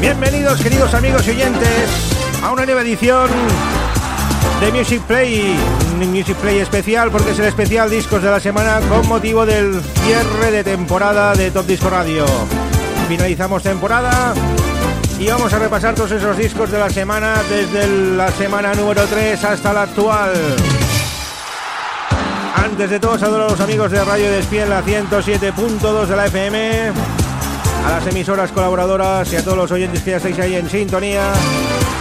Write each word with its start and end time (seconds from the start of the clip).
Bienvenidos 0.00 0.62
queridos 0.62 0.94
amigos 0.94 1.26
y 1.26 1.30
oyentes 1.30 1.90
a 2.42 2.50
una 2.52 2.64
nueva 2.64 2.80
edición 2.80 3.28
de 4.58 4.72
Music 4.72 5.02
Play, 5.02 5.54
un 5.92 6.10
Music 6.10 6.36
Play 6.36 6.58
especial 6.58 7.10
porque 7.10 7.32
es 7.32 7.38
el 7.38 7.44
especial 7.44 7.90
discos 7.90 8.22
de 8.22 8.30
la 8.30 8.40
semana 8.40 8.80
con 8.88 9.06
motivo 9.06 9.44
del 9.44 9.78
cierre 10.02 10.52
de 10.52 10.64
temporada 10.64 11.34
de 11.34 11.50
Top 11.50 11.66
Disco 11.66 11.90
Radio. 11.90 12.24
Finalizamos 13.08 13.62
temporada 13.62 14.32
y 15.18 15.28
vamos 15.28 15.52
a 15.52 15.58
repasar 15.58 15.94
todos 15.94 16.12
esos 16.12 16.34
discos 16.38 16.70
de 16.70 16.78
la 16.78 16.88
semana 16.88 17.34
desde 17.50 17.86
la 18.16 18.30
semana 18.32 18.72
número 18.72 19.04
3 19.04 19.44
hasta 19.44 19.74
la 19.74 19.82
actual. 19.82 20.32
Antes 22.56 22.88
de 22.88 22.98
todo, 22.98 23.18
saludo 23.18 23.48
a 23.48 23.50
los 23.50 23.60
amigos 23.60 23.90
de 23.90 24.02
Radio 24.02 24.30
Despiel, 24.30 24.70
la 24.70 24.82
107.2 24.82 26.06
de 26.06 26.16
la 26.16 26.26
FM 26.26 27.19
a 27.84 27.90
las 27.90 28.06
emisoras 28.06 28.52
colaboradoras 28.52 29.32
y 29.32 29.36
a 29.36 29.44
todos 29.44 29.56
los 29.56 29.70
oyentes 29.70 30.02
que 30.02 30.10
ya 30.12 30.16
estáis 30.18 30.38
ahí 30.38 30.54
en 30.54 30.68
sintonía. 30.68 31.32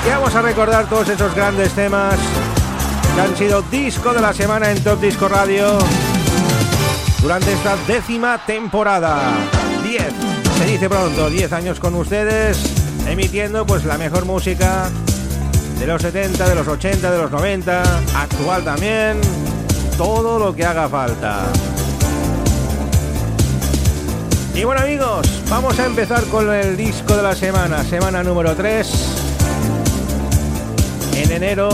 Y 0.05 0.09
vamos 0.09 0.33
a 0.35 0.41
recordar 0.41 0.87
todos 0.87 1.09
esos 1.09 1.33
grandes 1.35 1.71
temas 1.73 2.15
que 3.15 3.21
han 3.21 3.35
sido 3.35 3.61
disco 3.63 4.13
de 4.13 4.21
la 4.21 4.33
semana 4.33 4.71
en 4.71 4.83
Top 4.83 5.01
Disco 5.01 5.27
Radio 5.27 5.77
durante 7.21 7.53
esta 7.53 7.75
décima 7.87 8.37
temporada. 8.45 9.19
10, 9.83 10.03
se 10.57 10.65
dice 10.65 10.89
pronto, 10.89 11.29
10 11.29 11.51
años 11.53 11.79
con 11.79 11.95
ustedes, 11.95 12.61
emitiendo 13.07 13.65
pues 13.65 13.85
la 13.85 13.97
mejor 13.97 14.25
música 14.25 14.89
de 15.79 15.87
los 15.87 16.01
70, 16.01 16.47
de 16.47 16.55
los 16.55 16.67
80, 16.67 17.11
de 17.11 17.17
los 17.17 17.31
90, 17.31 17.81
actual 18.15 18.63
también, 18.63 19.19
todo 19.97 20.39
lo 20.39 20.55
que 20.55 20.65
haga 20.65 20.87
falta. 20.89 21.43
Y 24.59 24.65
bueno 24.65 24.81
amigos, 24.81 25.25
vamos 25.49 25.79
a 25.79 25.85
empezar 25.85 26.21
con 26.25 26.53
el 26.53 26.75
disco 26.75 27.15
de 27.15 27.23
la 27.23 27.33
semana, 27.33 27.81
semana 27.81 28.23
número 28.23 28.57
3. 28.57 28.91
En 31.15 31.31
enero 31.31 31.69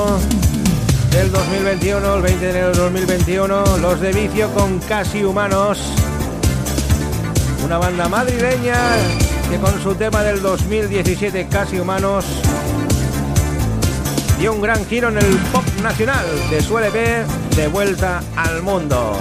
del 1.09 1.31
2021, 1.31 2.14
el 2.14 2.22
20 2.22 2.45
de 2.45 2.52
enero 2.52 2.67
del 2.67 2.77
2021, 2.77 3.77
Los 3.77 4.00
de 4.02 4.14
Vicio 4.14 4.53
con 4.53 4.77
Casi 4.81 5.23
Humanos. 5.23 5.80
Una 7.66 7.80
banda 7.80 8.08
madrileña 8.08 8.77
que 9.49 9.58
con 9.58 9.81
su 9.81 9.95
tema 9.95 10.22
del 10.22 10.44
2017, 10.44 11.47
Casi 11.47 11.80
Humanos, 11.80 12.23
dio 14.38 14.53
un 14.53 14.61
gran 14.61 14.86
giro 14.86 15.09
en 15.09 15.17
el 15.17 15.38
pop 15.52 15.66
nacional 15.81 16.27
de 16.52 16.61
su 16.61 16.77
LP 16.77 17.25
De 17.55 17.67
Vuelta 17.67 18.22
al 18.36 18.61
Mundo. 18.61 19.17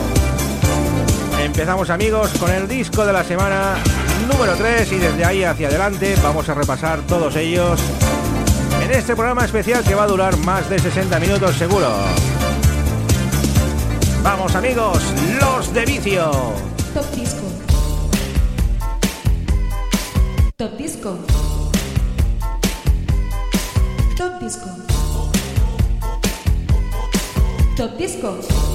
Empezamos 1.44 1.90
amigos 1.90 2.30
con 2.40 2.50
el 2.50 2.66
disco 2.66 3.04
de 3.04 3.12
la 3.12 3.22
semana 3.22 3.76
número 4.32 4.56
3 4.56 4.90
y 4.92 4.96
desde 4.96 5.26
ahí 5.26 5.44
hacia 5.44 5.68
adelante 5.68 6.16
vamos 6.22 6.48
a 6.48 6.54
repasar 6.54 7.02
todos 7.02 7.36
ellos 7.36 7.78
en 8.82 8.90
este 8.90 9.14
programa 9.14 9.44
especial 9.44 9.84
que 9.84 9.94
va 9.94 10.04
a 10.04 10.06
durar 10.06 10.38
más 10.38 10.70
de 10.70 10.78
60 10.78 11.20
minutos 11.20 11.54
seguro. 11.56 11.88
Vamos 14.22 14.54
amigos, 14.54 15.02
los 15.38 15.72
de 15.74 15.84
vicio. 15.84 16.30
Top 16.94 17.10
Disco. 17.14 17.42
Top 20.56 20.78
Disco. 20.78 21.18
Top 24.16 24.40
Disco. 24.40 24.70
Top 27.76 27.98
Disco. 27.98 28.73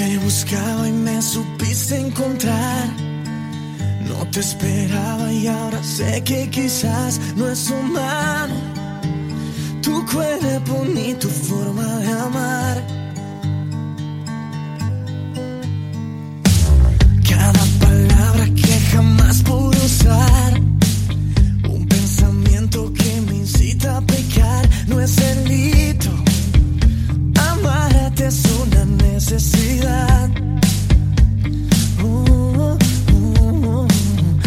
Te 0.00 0.16
buscaba 0.16 0.88
y 0.88 0.92
me 0.92 1.20
supiste 1.20 1.94
encontrar. 1.94 2.88
No 4.08 4.26
te 4.30 4.40
esperaba 4.40 5.30
y 5.30 5.46
ahora 5.46 5.84
sé 5.84 6.24
que 6.24 6.48
quizás 6.48 7.20
no 7.36 7.50
es 7.50 7.68
humano. 7.68 8.54
Tu 9.82 9.92
cuerpo 10.06 10.86
ni 10.94 11.12
tu 11.12 11.28
forma 11.28 11.98
de 11.98 12.12
amar. 12.12 12.82
Cada 17.28 17.64
palabra 17.84 18.46
que 18.54 18.80
jamás 18.92 19.42
pude 19.42 19.76
usar. 19.84 20.60
Un 21.68 21.86
pensamiento 21.86 22.90
que 22.94 23.20
me 23.26 23.36
incita 23.36 23.98
a 23.98 24.00
pecar. 24.00 24.66
No 24.86 24.98
es 24.98 25.14
delito. 25.16 26.08
Amarte 27.50 28.24
una 28.24 28.59
necesidad. 29.30 30.28
Oh, 32.02 32.76
oh, 33.12 33.60
oh. 33.64 33.88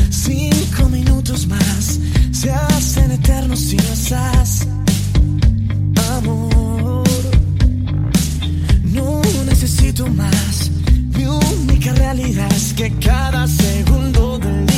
Cinco 0.10 0.90
minutos 0.90 1.48
más 1.48 2.00
se 2.32 2.52
hacen 2.52 3.12
eternos 3.12 3.60
si 3.60 3.78
no 3.78 3.94
estás. 3.94 4.68
Amor, 6.18 7.04
no 8.84 9.22
necesito 9.46 10.06
más. 10.08 10.70
Mi 11.18 11.26
única 11.28 11.94
realidad 11.94 12.52
es 12.52 12.74
que 12.74 12.92
cada 13.00 13.48
segundo 13.48 14.38
del 14.40 14.73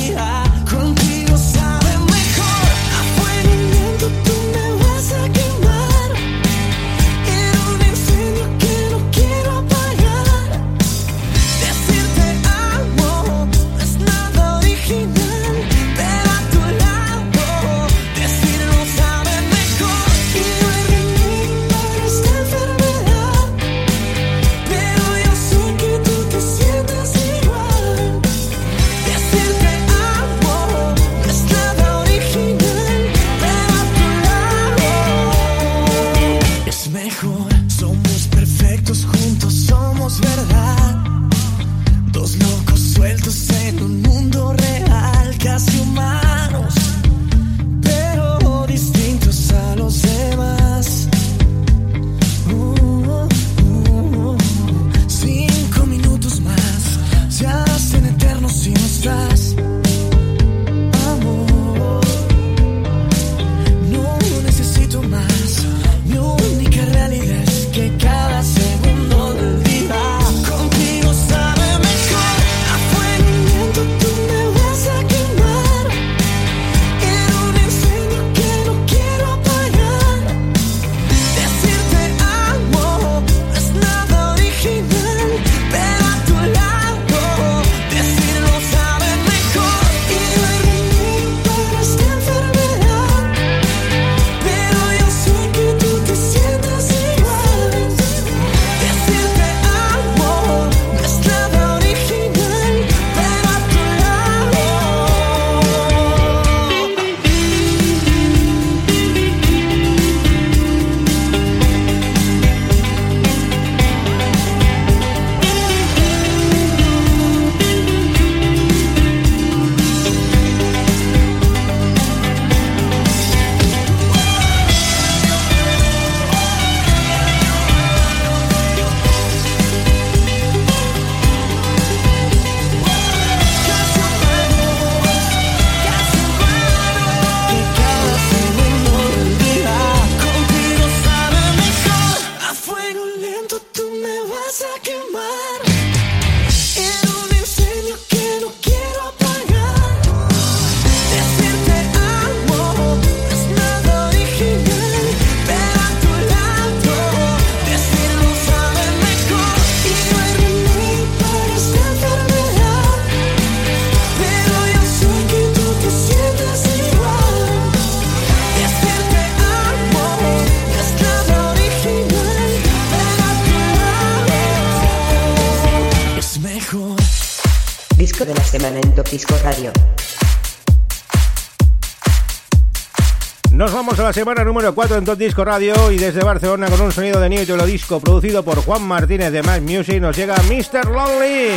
semana 184.16 184.46
número 184.46 184.73
4 184.73 184.96
en 184.96 185.03
Top 185.03 185.17
Disco 185.17 185.44
Radio 185.44 185.91
y 185.91 185.97
desde 185.97 186.23
Barcelona 186.23 186.70
con 186.70 186.79
un 186.79 186.94
sonido 186.94 187.20
de 187.20 187.28
New 187.28 187.66
Disco 187.66 188.00
producido 188.00 188.44
por 188.44 188.64
Juan 188.64 188.82
Martínez 188.82 189.29
de 189.29 189.44
Mad 189.44 189.59
Music 189.59 190.00
nos 190.00 190.16
llega 190.16 190.38
Mr. 190.44 190.90
Lonely 190.90 191.50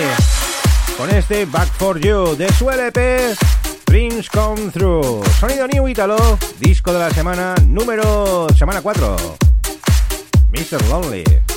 con 0.97 1.09
este 1.09 1.45
Back 1.45 1.69
for 1.79 2.01
You 2.01 2.35
de 2.37 2.53
su 2.53 2.69
LP 2.69 3.37
Dreams 3.87 4.29
Come 4.29 4.73
Through. 4.73 5.25
Sonido 5.39 5.69
New 5.69 5.87
Italo, 5.87 6.37
disco 6.59 6.93
de 6.93 6.99
la 6.99 7.11
semana 7.11 7.55
número 7.65 8.49
semana 8.57 8.83
4. 8.83 9.17
Mr. 10.51 10.85
Lonely. 10.89 11.48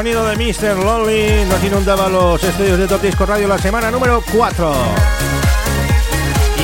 Sonido 0.00 0.24
de 0.24 0.34
Mr. 0.34 0.82
Lonely 0.82 1.44
nos 1.44 1.62
inundaba 1.62 2.08
los 2.08 2.42
estudios 2.42 2.78
de 2.78 2.88
Top 2.88 3.02
Disco 3.02 3.26
Radio 3.26 3.46
la 3.46 3.58
semana 3.58 3.90
número 3.90 4.24
4. 4.32 4.72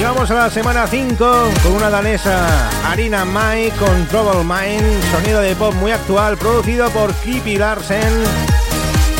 Y 0.00 0.02
vamos 0.02 0.30
a 0.30 0.34
la 0.34 0.48
semana 0.48 0.86
5 0.86 1.16
con 1.62 1.72
una 1.72 1.90
danesa, 1.90 2.46
Arina 2.90 3.26
Mai, 3.26 3.70
con 3.72 4.06
Trouble 4.06 4.42
Mind, 4.42 5.02
sonido 5.12 5.42
de 5.42 5.54
pop 5.54 5.74
muy 5.74 5.90
actual, 5.90 6.38
producido 6.38 6.88
por 6.88 7.12
Kippy 7.12 7.58
Larsen. 7.58 8.22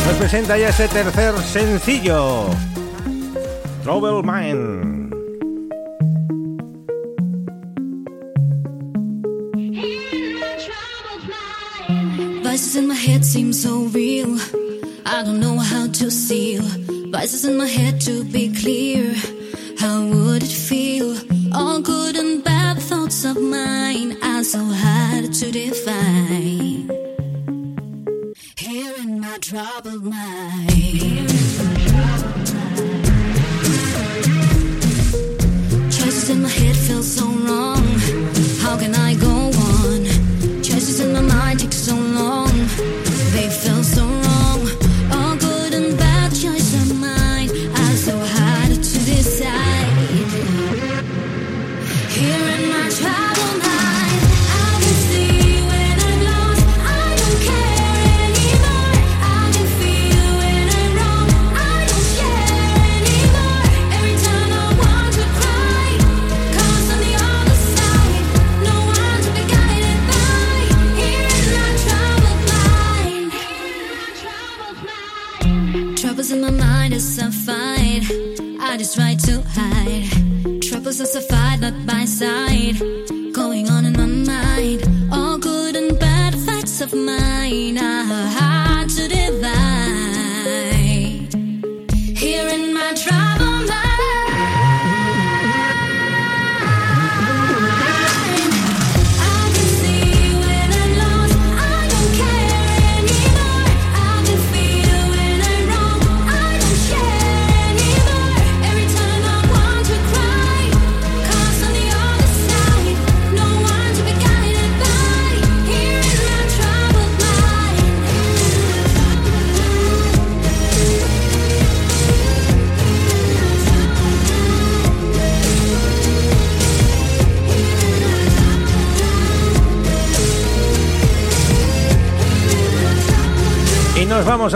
Nos 0.07 0.15
presenta 0.17 0.57
ya 0.57 0.69
ese 0.69 0.87
tercer 0.87 1.37
sencillo, 1.37 2.47
Trouble 3.83 4.23
Mind. 4.23 4.86
I 15.17 15.23
don't 15.23 15.39
know 15.39 15.57
how 15.57 15.87
to 15.87 16.11
seal. 16.11 16.61
Voices 17.09 17.43
in 17.43 17.57
my 17.57 17.65
head 17.65 17.99
to 18.01 18.23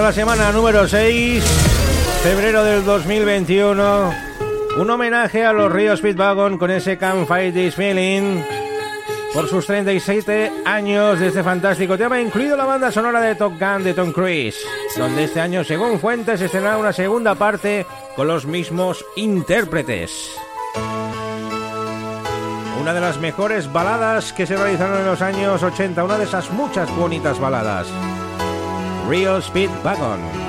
a 0.01 0.05
la 0.05 0.13
semana 0.13 0.51
número 0.51 0.87
6, 0.87 1.43
febrero 2.23 2.63
del 2.63 2.83
2021. 2.83 4.11
Un 4.79 4.89
homenaje 4.89 5.45
a 5.45 5.53
los 5.53 5.71
Ríos 5.71 5.99
Speedwagon 5.99 6.57
con 6.57 6.71
ese 6.71 6.97
Can't 6.97 7.27
Fight 7.27 7.53
This 7.53 7.75
Feeling. 7.75 8.41
Por 9.31 9.47
sus 9.47 9.67
37 9.67 10.51
años 10.65 11.19
de 11.19 11.27
este 11.27 11.43
fantástico 11.43 11.99
tema, 11.99 12.19
incluido 12.19 12.57
la 12.57 12.65
banda 12.65 12.91
sonora 12.91 13.21
de 13.21 13.35
Top 13.35 13.53
Gun 13.59 13.83
de 13.83 13.93
Tom 13.93 14.11
Cruise, 14.11 14.57
donde 14.97 15.25
este 15.25 15.39
año, 15.39 15.63
según 15.63 15.99
fuentes, 15.99 16.41
estrenará 16.41 16.79
una 16.79 16.93
segunda 16.93 17.35
parte 17.35 17.85
con 18.15 18.27
los 18.27 18.47
mismos 18.47 19.05
intérpretes. 19.15 20.31
Una 22.81 22.93
de 22.93 23.01
las 23.01 23.19
mejores 23.19 23.71
baladas 23.71 24.33
que 24.33 24.47
se 24.47 24.57
realizaron 24.57 24.99
en 24.99 25.05
los 25.05 25.21
años 25.21 25.61
80, 25.61 26.03
una 26.03 26.17
de 26.17 26.23
esas 26.23 26.49
muchas 26.49 26.89
bonitas 26.95 27.39
baladas. 27.39 27.87
Rio 29.07 29.39
Speed 29.39 29.69
Wagon. 29.83 30.40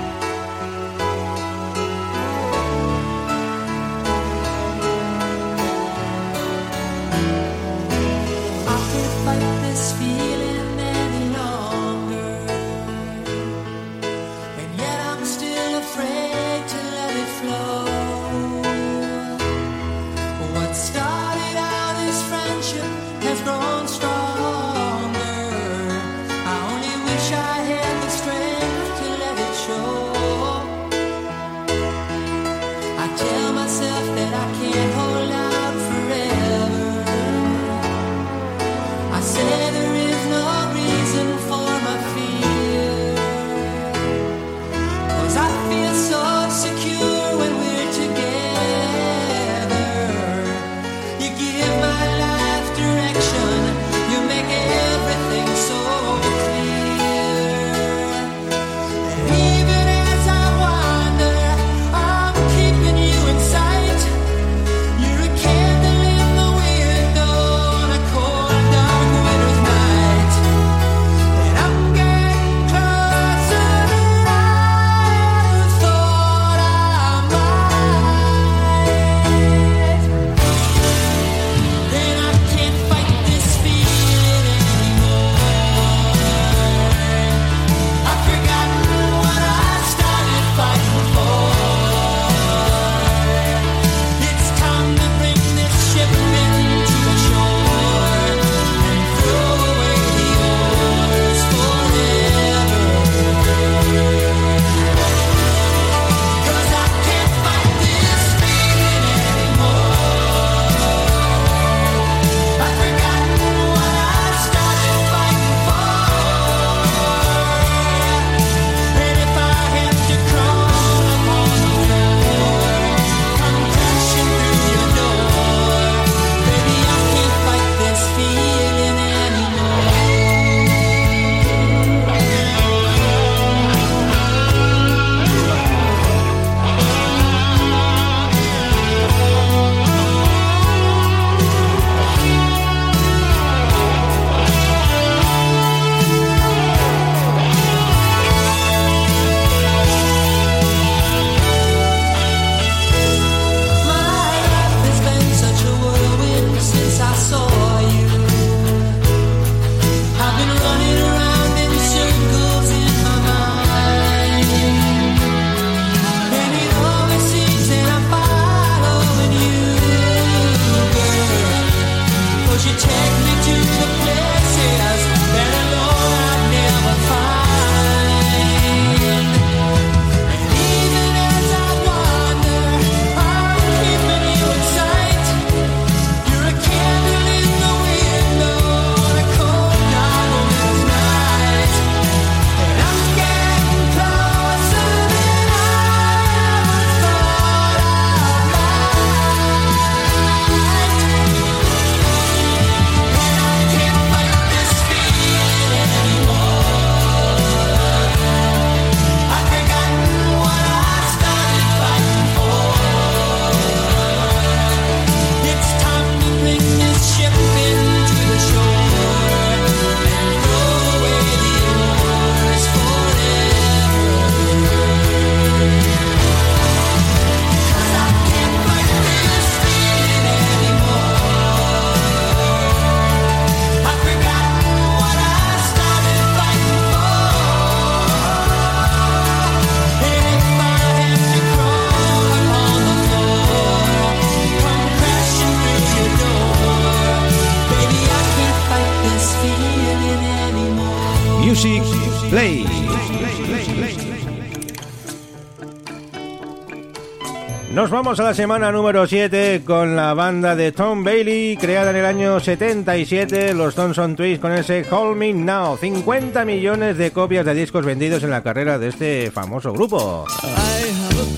Nos 257.83 257.90
vamos 257.90 258.21
a 258.21 258.23
la 258.23 258.33
semana 258.33 258.71
número 258.71 259.09
7 259.09 259.62
con 259.66 259.97
la 259.97 260.14
banda 260.14 260.55
de 260.55 260.71
Tom 260.71 261.03
Bailey, 261.03 261.57
creada 261.57 261.90
en 261.90 261.97
el 261.97 262.07
año 262.07 262.38
77, 262.38 263.55
los 263.55 263.75
Thompson 263.75 264.14
Twins 264.14 264.38
con 264.38 264.53
ese 264.53 264.87
Hold 264.88 265.16
Me 265.16 265.33
Now. 265.33 265.77
50 265.79 266.45
millones 266.45 266.97
de 266.97 267.11
copias 267.11 267.45
de 267.45 267.55
discos 267.55 267.85
vendidos 267.85 268.23
en 268.23 268.31
la 268.31 268.45
carrera 268.45 268.79
de 268.79 268.87
este 268.87 269.33
famoso 269.33 269.73
grupo. 269.73 270.27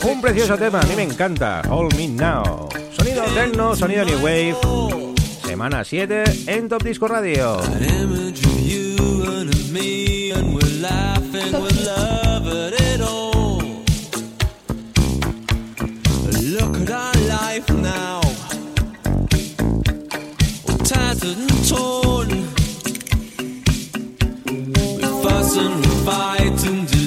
Un 0.03 0.21
precioso 0.21 0.59
tema, 0.59 0.81
a 0.81 0.85
mí 0.85 0.95
me 0.95 1.05
encanta, 1.05 1.63
Hold 1.67 1.97
Me 1.97 2.09
Now. 2.09 2.69
Sonido 2.93 3.23
techno, 3.35 3.75
sonido 3.75 4.05
new 4.05 4.19
wave. 4.19 4.55
Semana 5.47 5.83
7 5.83 6.25
en 6.49 6.69
Top 6.69 6.83
Disco 6.83 7.09
Radio. 7.09 7.57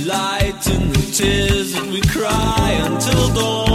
Fight 0.07 0.67
and 0.67 0.95
the 0.95 1.11
tears 1.11 1.73
that 1.73 1.85
we 1.87 2.01
cry 2.01 2.71
until 2.85 3.33
dawn. 3.33 3.66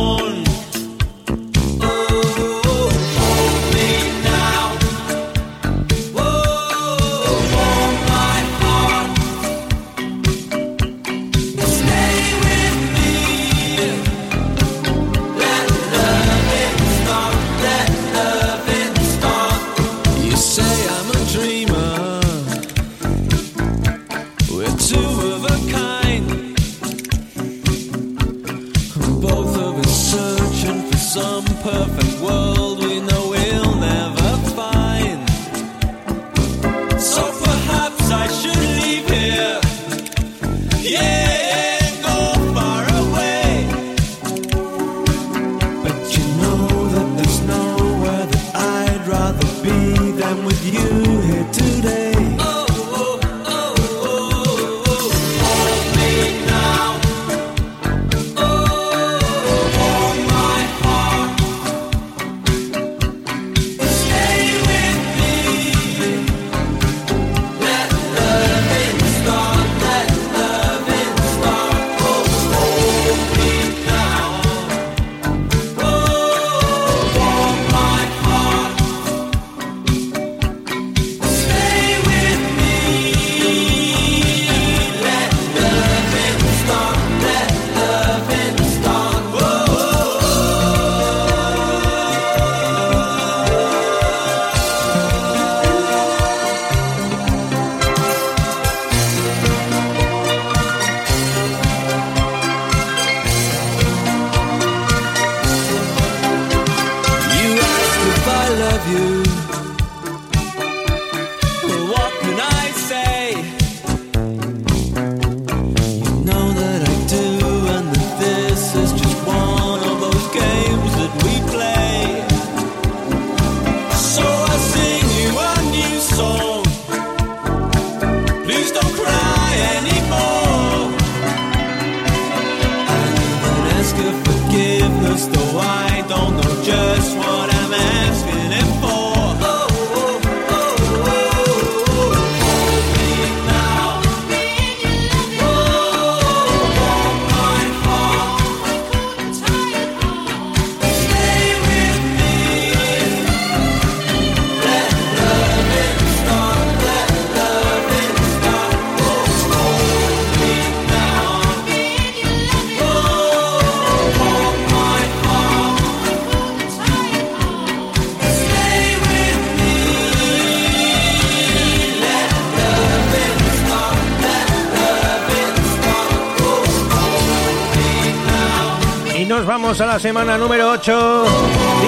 La 179.87 179.99
semana 179.99 180.39
número 180.39 180.71
8, 180.71 181.25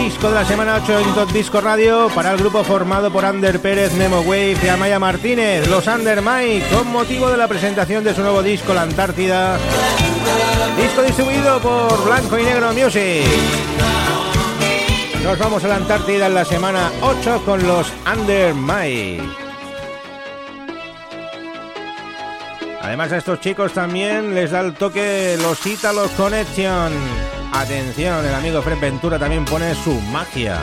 disco 0.03 0.29
de 0.29 0.35
la 0.35 0.45
semana 0.45 0.81
8 0.83 0.99
en 0.99 1.15
Top 1.15 1.31
Disco 1.31 1.61
Radio 1.61 2.09
para 2.15 2.33
el 2.33 2.39
grupo 2.39 2.65
formado 2.65 3.13
por 3.13 3.25
Ander 3.25 3.61
Pérez, 3.61 3.93
Nemo 3.93 4.21
Wave 4.21 4.57
y 4.63 4.69
Amaya 4.69 4.99
Martínez, 4.99 5.69
los 5.69 5.87
Under 5.87 6.21
Mike, 6.21 6.67
con 6.75 6.91
motivo 6.91 7.31
de 7.31 7.37
la 7.37 7.47
presentación 7.47 8.03
de 8.03 8.15
su 8.15 8.23
nuevo 8.23 8.43
disco 8.43 8.75
La 8.75 8.83
Antártida. 8.83 9.59
Disco 10.77 11.03
distribuido 11.03 11.61
por 11.61 12.05
Blanco 12.05 12.39
y 12.39 12.45
Negro 12.45 12.73
Music. 12.73 13.27
Nos 15.23 15.39
vamos 15.39 15.63
a 15.65 15.69
la 15.69 15.77
Antártida 15.77 16.27
en 16.27 16.35
la 16.35 16.45
semana 16.45 16.91
8 17.01 17.43
con 17.45 17.67
los 17.67 17.93
Under 18.13 18.55
Mike. 18.55 19.23
Además 22.83 23.13
a 23.13 23.19
estos 23.19 23.41
chicos 23.41 23.73
también 23.73 24.35
les 24.35 24.51
da 24.51 24.61
el 24.61 24.75
toque 24.75 25.37
los 25.41 25.65
Italos 25.67 26.11
Connection. 26.13 27.34
Atención, 27.55 28.27
el 28.27 28.35
amigo 28.35 28.61
Fred 28.63 28.81
Ventura 28.81 29.17
también 29.17 29.45
pone 29.45 29.77
su 29.77 29.93
magia. 30.11 30.59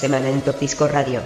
Semana 0.00 0.30
en 0.30 0.40
Top 0.40 0.58
Disco 0.58 0.88
Radio. 0.88 1.20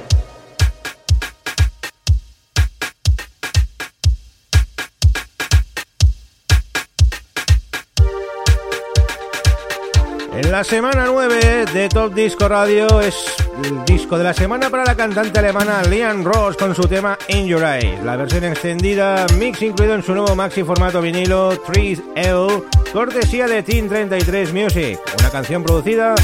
En 10.33 10.51
la 10.51 10.65
semana 10.65 11.07
9 11.07 11.67
de 11.73 11.89
Top 11.89 12.15
Disco 12.15 12.49
Radio 12.49 13.01
es 13.01 13.15
el 13.63 13.85
disco 13.85 14.19
de 14.19 14.25
la 14.25 14.35
semana 14.35 14.69
para 14.71 14.85
la 14.85 14.97
cantante 14.97 15.39
alemana 15.39 15.85
Lian 15.85 16.25
Ross 16.25 16.57
con 16.57 16.75
su 16.75 16.83
tema 16.89 17.17
In 17.29 17.47
Your. 17.47 17.61
La 17.61 18.17
versión 18.17 18.43
extendida, 18.43 19.25
mix 19.39 19.63
incluido 19.63 19.95
en 19.95 20.03
su 20.03 20.15
nuevo 20.15 20.35
maxi 20.35 20.65
formato 20.65 21.01
vinilo 21.01 21.53
3L, 21.63 22.65
cortesía 22.93 23.47
de 23.47 23.63
Team 23.63 23.89
33 23.89 24.53
Music. 24.53 24.99
Una 25.21 25.31
canción 25.31 25.63
producida 25.63 26.17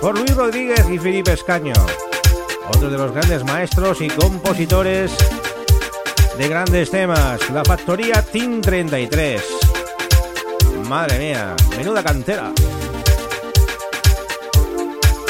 por 0.00 0.18
Luis 0.18 0.34
Rodríguez 0.34 0.84
y 0.90 0.98
Felipe 0.98 1.32
Escaño. 1.32 1.74
Otro 2.68 2.90
de 2.90 2.98
los 2.98 3.12
grandes 3.12 3.44
maestros 3.44 4.00
y 4.00 4.08
compositores 4.08 5.12
de 6.38 6.48
grandes 6.48 6.90
temas, 6.90 7.48
la 7.50 7.64
factoría 7.64 8.22
Team 8.22 8.60
33. 8.60 9.42
Madre 10.88 11.18
mía, 11.18 11.54
menuda 11.76 12.02
cantera. 12.02 12.52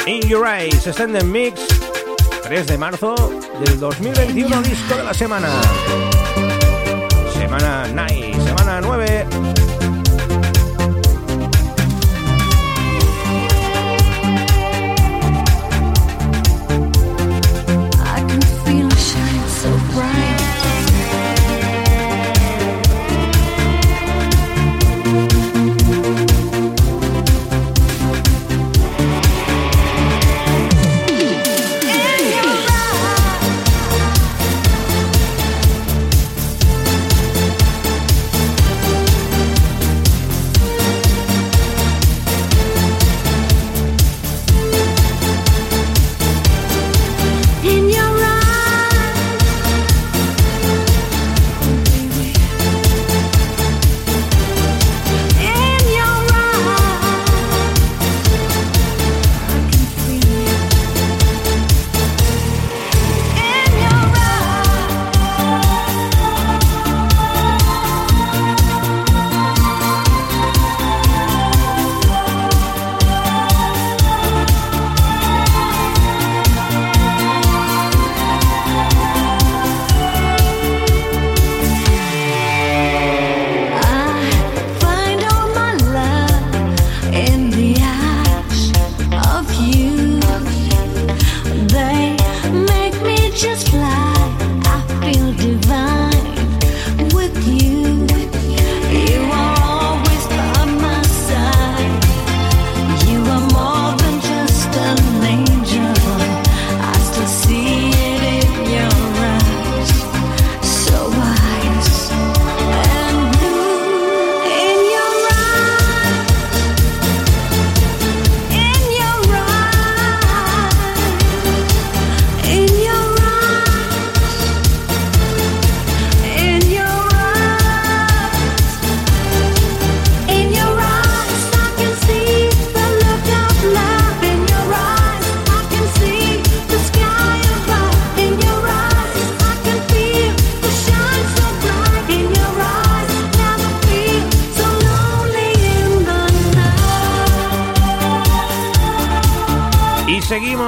In 0.07 0.21
Your 0.29 0.47
Eyes, 0.47 0.87
Extended 0.87 1.25
Mix, 1.25 1.61
3 2.43 2.67
de 2.67 2.79
marzo 2.79 3.15
del 3.65 3.81
2021, 3.81 4.63
disco 4.63 4.97
de 4.97 5.05
la 5.05 5.15
semana. 5.15 5.49
Semana 7.33 7.87
nice, 7.89 8.41
semana 8.43 8.81
9. 8.81 9.56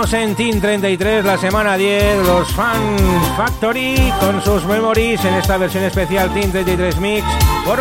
Seguimos 0.09 0.12
en 0.12 0.35
Team 0.35 0.61
33, 0.61 1.25
la 1.25 1.38
semana 1.38 1.77
10, 1.77 2.27
los 2.27 2.49
Fan 2.53 2.97
Factory 3.37 3.97
con 4.21 4.42
sus 4.42 4.64
memories 4.64 5.25
en 5.25 5.35
esta 5.35 5.57
versión 5.57 5.85
especial 5.85 6.33
Team 6.33 6.51
33 6.51 6.99
Mix 7.01 7.25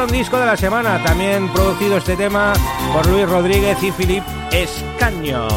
un 0.01 0.07
disco 0.11 0.37
de 0.37 0.45
la 0.45 0.57
semana, 0.57 1.01
también 1.03 1.47
producido 1.49 1.97
este 1.97 2.15
tema 2.15 2.53
por 2.93 3.07
Luis 3.07 3.27
Rodríguez 3.27 3.81
y 3.81 3.91
Filip 3.91 4.23
Escaño. 4.51 5.47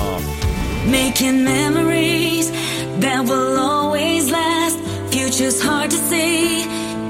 Making 0.87 1.45
memories 1.45 2.51
that 3.01 3.25
will 3.25 3.59
always 3.59 4.31
last. 4.31 4.79
Future's 5.11 5.61
hard 5.61 5.91
to 5.91 5.97
see 5.97 6.63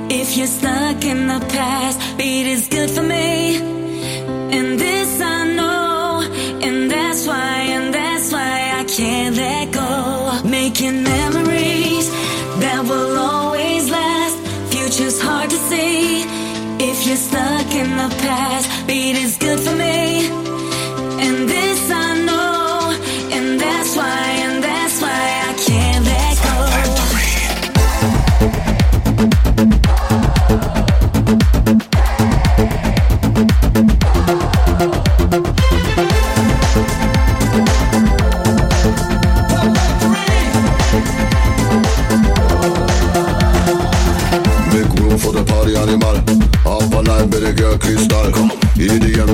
if 0.08 0.36
you're 0.36 0.46
stuck 0.46 1.04
in 1.04 1.28
the 1.28 1.40
past. 1.52 2.00
Beat 2.16 2.46
is 2.46 2.68
good 2.68 2.90
for 2.90 3.02
me, 3.02 3.60
will 12.90 13.16
always 13.18 13.90
last. 13.90 14.36
Future's 14.74 15.20
hard 15.20 15.48
to 15.50 15.56
see 15.70 16.22
if 16.90 17.06
you're 17.06 17.22
stuck 17.28 17.68
in 17.82 17.90
the 18.02 18.10
past. 18.26 18.66
Beat 18.86 19.16
is 19.16 19.36
good 19.38 19.60
for 19.60 19.74
me, 19.84 20.19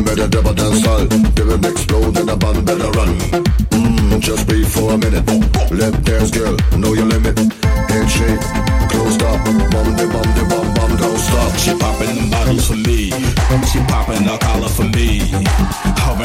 better 0.07 0.29
than 0.29 0.75
salt. 0.79 1.11
They 1.35 1.43
will 1.43 1.65
explode 1.67 2.17
and 2.17 2.29
the 2.29 2.37
band 2.37 2.65
better 2.65 2.91
run. 2.95 3.19
Mmm, 3.75 4.21
just 4.21 4.47
wait 4.49 4.67
for 4.67 4.95
a 4.95 4.99
minute. 4.99 5.27
Left 5.71 6.05
dance 6.05 6.31
girl, 6.31 6.57
know 6.79 6.95
your 6.95 7.07
limit. 7.07 7.39
Head 7.91 8.07
shake, 8.07 8.41
closed 8.91 9.23
up. 9.23 9.43
Bum 9.45 9.89
de 9.99 10.07
bum 10.07 10.29
de 10.39 10.45
bum 10.47 10.67
bum, 10.75 10.97
don't 10.97 11.19
stop. 11.19 11.53
She 11.59 11.75
popping 11.77 12.15
them 12.15 12.31
bottles 12.31 12.67
for 12.69 12.77
me. 12.77 13.11
She 13.71 13.79
popping 13.91 14.25
the 14.25 14.39
collar 14.41 14.69
for 14.69 14.85
me. 14.85 15.19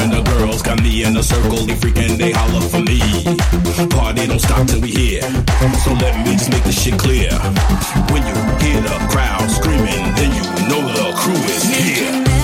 Her 0.02 0.08
the 0.08 0.22
girls 0.22 0.62
got 0.62 0.82
me 0.82 1.04
in 1.04 1.16
a 1.16 1.22
circle. 1.22 1.66
They 1.66 1.74
freaking 1.74 2.16
they 2.16 2.32
holler 2.32 2.62
for 2.66 2.80
me. 2.80 2.98
Party 3.90 4.26
don't 4.26 4.40
stop 4.40 4.66
till 4.66 4.80
we 4.80 4.90
hear. 4.90 5.22
So 5.84 5.92
let 5.94 6.16
me 6.24 6.32
just 6.32 6.50
make 6.50 6.64
this 6.64 6.80
shit 6.82 6.98
clear. 6.98 7.30
When 8.10 8.22
you 8.26 8.34
hear 8.62 8.80
the 8.80 8.96
crowd 9.10 9.50
screaming, 9.50 10.04
then 10.16 10.30
you 10.34 10.44
know 10.68 10.82
the 10.96 11.12
crew 11.16 11.34
is 11.34 11.62
here. 11.64 12.41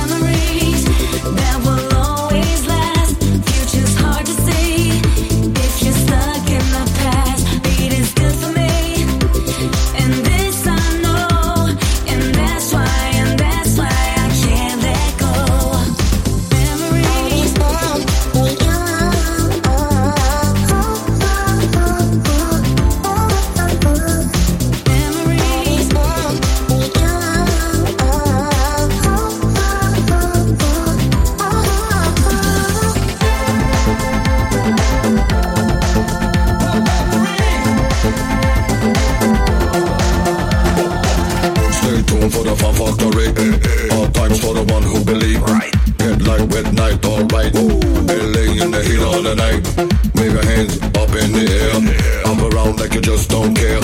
Get 46.59 46.73
night, 46.73 47.07
alright. 47.07 47.55
LA 47.55 48.45
in 48.63 48.73
the 48.73 48.83
heat 48.83 48.99
of 48.99 49.23
the 49.23 49.35
night. 49.37 49.63
Wave 50.17 50.33
your 50.33 50.45
hands 50.45 50.75
up 50.83 51.11
in 51.15 51.31
the 51.31 51.47
air. 51.55 52.27
Up 52.27 52.53
around 52.53 52.81
like 52.81 52.95
you 52.95 53.01
just 53.01 53.31
don't 53.31 53.55
care. 53.55 53.81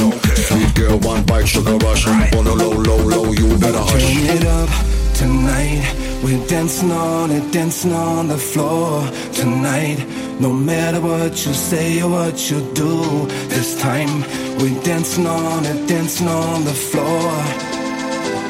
Sweet 0.49 0.75
girl, 0.75 0.99
one 0.99 1.25
bite, 1.25 1.47
sugar 1.47 1.77
rush. 1.77 2.05
On 2.09 2.45
a 2.45 2.53
low, 2.53 2.73
low, 2.73 2.97
low, 2.97 3.31
you 3.31 3.47
better 3.59 3.79
hush. 3.79 4.03
Turn 4.03 4.37
it 4.37 4.45
up 4.45 4.71
tonight. 5.15 5.87
We're 6.25 6.45
dancing 6.49 6.91
on 6.91 7.31
it, 7.31 7.53
dancing 7.53 7.93
on 7.93 8.27
the 8.27 8.39
floor 8.39 9.09
tonight. 9.33 10.05
No 10.41 10.53
matter 10.53 11.01
what 11.01 11.47
you 11.47 11.55
say 11.55 12.03
or 12.03 12.11
what 12.11 12.51
you 12.51 12.59
do, 12.75 13.27
this 13.55 13.81
time 13.81 14.23
we're 14.59 14.83
dancing 14.83 15.29
on 15.29 15.65
it, 15.65 15.87
dancing 15.87 16.27
on 16.27 16.65
the 16.65 16.75
floor, 16.75 17.31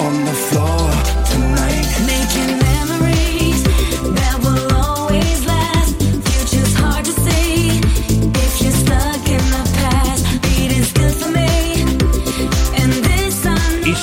on 0.00 0.24
the 0.24 0.37
floor 0.48 1.23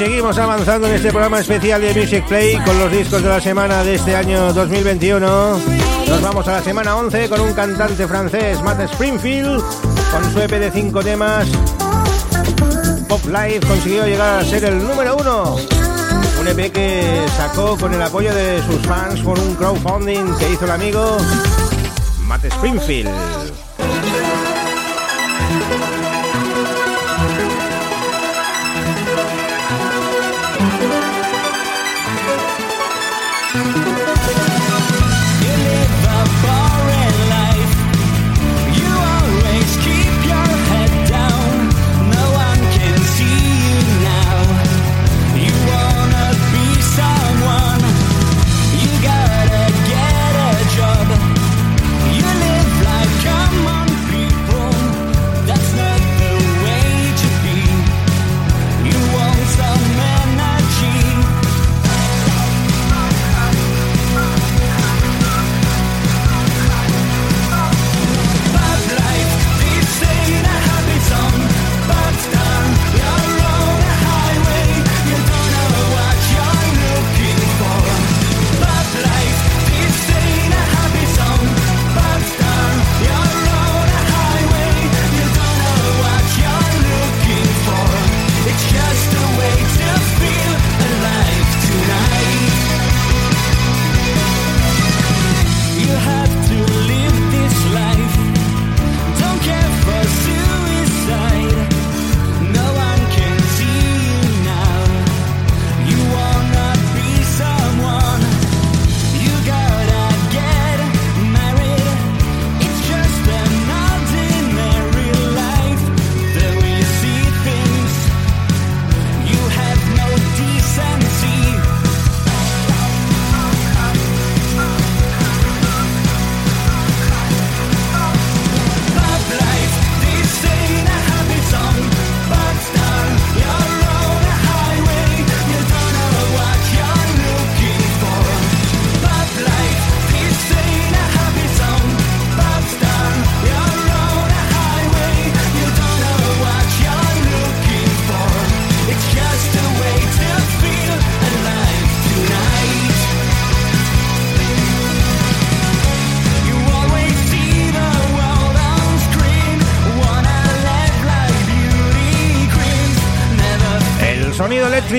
seguimos 0.06 0.36
avanzando 0.40 0.88
en 0.88 0.96
este 0.96 1.12
programa 1.12 1.42
especial 1.42 1.80
de 1.80 1.94
Music 1.94 2.26
Play 2.28 2.58
con 2.66 2.80
los 2.80 2.92
discos 2.92 3.22
de 3.22 3.30
la 3.30 3.40
semana 3.40 3.84
de 3.84 3.94
este 3.94 4.16
año 4.16 4.52
2021. 4.52 5.60
Nos 6.08 6.22
vamos 6.24 6.48
a 6.48 6.54
la 6.54 6.64
semana 6.64 6.96
11 6.96 7.30
con 7.30 7.40
un 7.42 7.54
cantante 7.54 8.08
francés, 8.08 8.60
Matt 8.64 8.80
Springfield, 8.80 9.62
con 10.12 10.34
su 10.34 10.40
EP 10.40 10.50
de 10.54 10.72
5 10.72 11.04
temas. 11.04 11.48
Pop 13.08 13.22
Life 13.28 13.60
consiguió 13.68 14.08
llegar 14.08 14.40
a 14.40 14.44
ser 14.44 14.64
el 14.64 14.84
número 14.84 15.18
uno. 15.18 15.58
Un 16.40 16.48
EP 16.48 16.72
que 16.72 17.24
sacó 17.38 17.78
con 17.78 17.94
el 17.94 18.02
apoyo 18.02 18.34
de 18.34 18.60
sus 18.64 18.82
fans 18.88 19.22
por 19.22 19.38
un 19.38 19.54
crowdfunding 19.54 20.36
que 20.40 20.52
hizo 20.52 20.66
el 20.66 20.72
amigo 20.72 21.18
Matt 22.26 22.46
Springfield. 22.46 23.41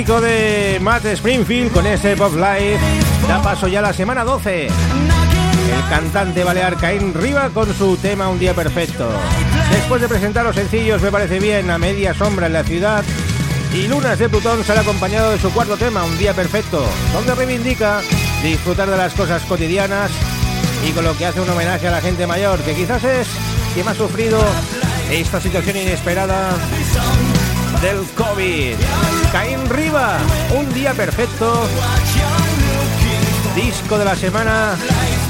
Eléctrico 0.03 0.21
de 0.21 0.79
Matt 0.81 1.05
Springfield 1.05 1.73
con 1.73 1.87
este 1.87 2.17
Pop 2.17 2.35
Live 2.35 2.81
da 3.29 3.41
paso 3.41 3.69
ya 3.69 3.79
a 3.79 3.83
la 3.83 3.93
semana 3.93 4.25
12. 4.25 4.67
El 4.67 5.89
cantante 5.89 6.43
balear 6.43 6.77
Caín 6.77 7.15
Riva 7.15 7.51
con 7.51 7.73
su 7.73 7.97
tema 7.97 8.29
Un 8.29 8.41
Día 8.41 8.53
Perfecto. 8.53 9.09
Después 9.71 10.03
de 10.03 10.09
presentar 10.09 10.45
los 10.45 10.57
sencillos 10.57 11.01
Me 11.03 11.13
Parece 11.13 11.39
Bien, 11.39 11.71
A 11.71 11.79
Media 11.79 12.15
Sombra 12.15 12.49
en 12.49 12.53
la 12.53 12.65
Ciudad 12.65 13.05
y 13.73 13.87
Lunas 13.87 14.19
de 14.19 14.29
Plutón 14.29 14.65
sale 14.65 14.81
acompañado 14.81 15.31
de 15.31 15.39
su 15.39 15.53
cuarto 15.53 15.77
tema, 15.77 16.03
Un 16.03 16.19
Día 16.19 16.35
Perfecto, 16.35 16.85
donde 17.13 17.37
reivindica 17.37 18.01
disfrutar 18.43 18.91
de 18.91 18.97
las 18.97 19.13
cosas 19.15 19.43
cotidianas 19.45 20.11
y 20.85 20.91
con 20.91 21.05
lo 21.05 21.17
que 21.17 21.27
hace 21.27 21.41
un 21.41 21.49
homenaje 21.49 21.87
a 21.87 21.93
la 21.93 22.01
gente 22.01 22.27
mayor, 22.27 22.59
que 22.61 22.75
quizás 22.75 23.05
es 23.05 23.29
quien 23.73 23.87
ha 23.87 23.95
sufrido 23.95 24.41
esta 25.11 25.41
situación 25.41 25.77
inesperada 25.77 26.57
del 27.81 28.05
COVID. 28.17 28.77
Caín 29.33 29.67
Riva, 29.71 30.19
Un 30.55 30.73
Día 30.75 30.93
Perfecto, 30.93 31.67
disco 33.57 33.99
de 33.99 34.05
la 34.05 34.15
semana 34.15 34.77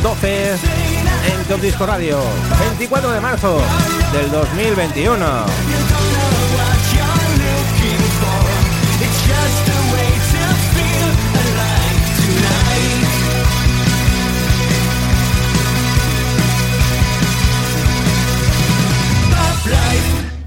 12 0.02 0.50
en 0.50 1.44
Top 1.48 1.60
Disco 1.60 1.86
Radio, 1.86 2.18
24 2.58 3.12
de 3.12 3.20
marzo 3.20 3.60
del 4.12 4.28
2021. 4.32 5.44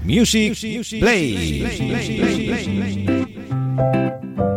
Music, 0.04 0.54
Play. 1.00 3.45
Thank 3.76 4.38
you. 4.38 4.55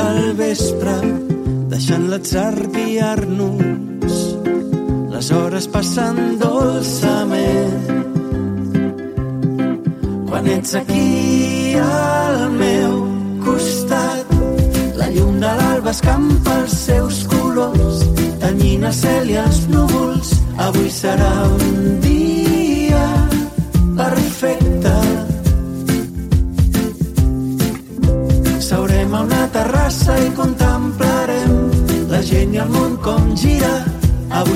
Al 0.00 0.32
vespre, 0.38 0.94
deixant 1.70 2.08
l'atzar 2.10 2.54
guiar-nos, 2.74 3.63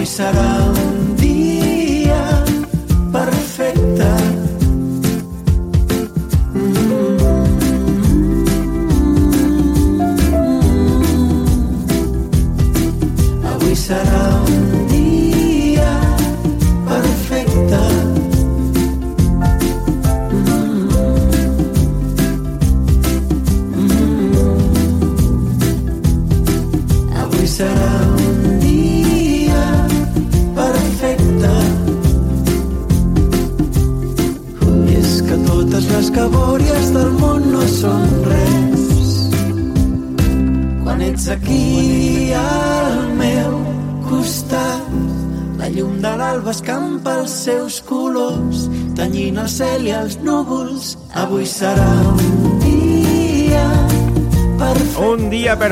sarà 0.09 0.98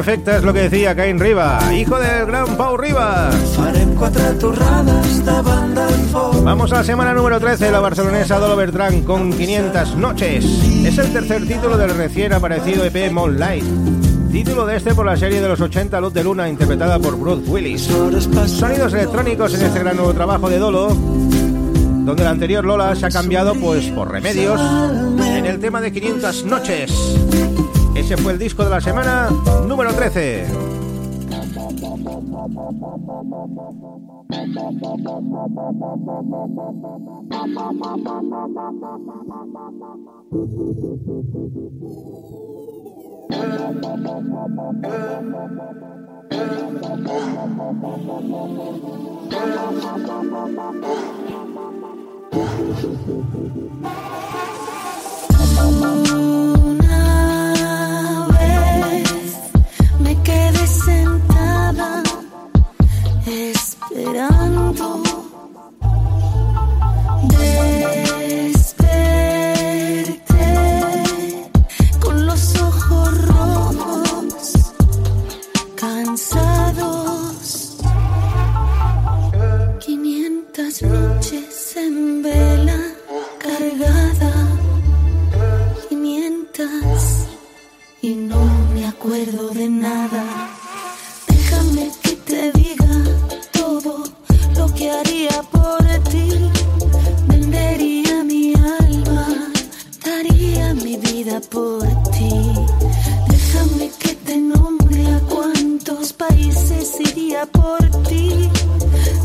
Perfecto 0.07 0.31
es 0.31 0.45
lo 0.45 0.53
que 0.53 0.69
decía 0.69 0.95
Caín 0.95 1.19
Riva, 1.19 1.59
hijo 1.75 1.99
del 1.99 2.27
gran 2.27 2.57
Pau 2.57 2.77
Riva. 2.77 3.29
Farem 3.57 3.93
quatre 3.97 4.35
torrades 4.39 5.25
davant 5.25 5.75
del 5.75 5.95
foc. 6.13 6.45
Vamos 6.45 6.71
a 6.73 6.77
la 6.77 6.85
semana 6.85 7.13
número 7.13 7.41
13, 7.41 7.73
la 7.73 7.81
barcelonesa 7.81 8.39
Dolo 8.39 8.55
Bertrán 8.55 9.03
con 9.03 9.33
500 9.33 9.97
noches. 9.97 10.45
Es 10.85 10.97
el 10.99 11.13
tercer 11.13 11.45
título 11.49 11.77
del 11.77 11.91
recién 11.91 12.33
aparecido 12.33 12.85
EP 12.85 13.11
Moonlight. 13.11 13.65
Título 14.31 14.65
de 14.65 14.77
este 14.77 14.95
por 14.95 15.07
la 15.07 15.17
serie 15.17 15.41
de 15.41 15.49
los 15.49 15.61
80 15.61 16.01
Luz 16.01 16.15
de 16.15 16.23
Luna 16.23 16.49
interpretada 16.49 17.01
por 17.01 17.19
Bruce 17.19 17.51
Willis. 17.51 17.83
Sonidos 18.47 18.95
electrónicos 18.95 19.55
en 19.55 19.67
este 19.67 19.81
gran 19.81 19.97
nuevo 19.97 20.15
trabajo 20.15 20.49
de 20.49 20.61
Dolo, 20.61 20.87
donde 20.87 22.23
el 22.23 22.29
anterior 22.29 22.65
Lola 22.65 22.95
se 22.95 23.07
ha 23.07 23.11
cambiado 23.11 23.57
pues 23.57 23.87
por 23.87 24.09
remedios 24.13 24.61
en 25.19 25.47
el 25.47 25.59
tema 25.59 25.81
de 25.81 25.91
500 25.91 26.45
noches. 26.45 26.93
Ese 28.07 28.17
fue 28.19 28.35
el 28.35 28.39
disco 28.39 28.63
de 28.63 28.71
la 28.71 28.81
semana 28.81 29.29
número 29.67 29.93
13. 29.93 30.47
Esperando. 63.27 65.06
Mi 100.75 100.97
vida 100.97 101.41
por 101.51 101.83
ti. 102.11 102.55
Déjame 103.29 103.91
que 103.99 104.15
te 104.15 104.37
nombre 104.37 105.07
a 105.07 105.21
cuántos 105.21 106.13
países 106.13 107.01
iría 107.01 107.47
por 107.47 107.81
ti. 108.09 108.51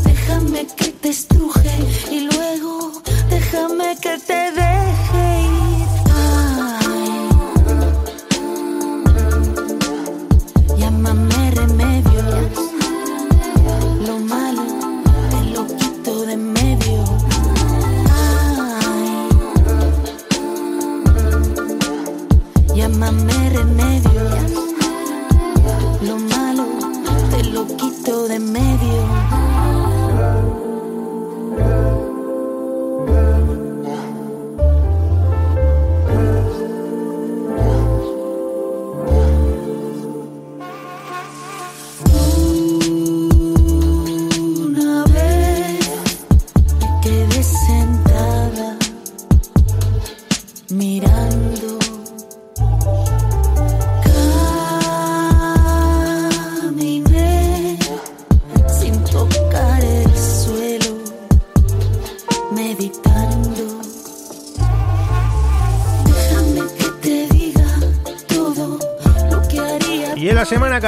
Déjame 0.04 0.66
que 0.76 0.88
te 0.92 1.08
estruje 1.10 1.70
y 2.10 2.20
luego 2.20 2.92
déjame 3.30 3.96
que 4.00 4.18
te 4.18 4.52
deje 4.52 4.81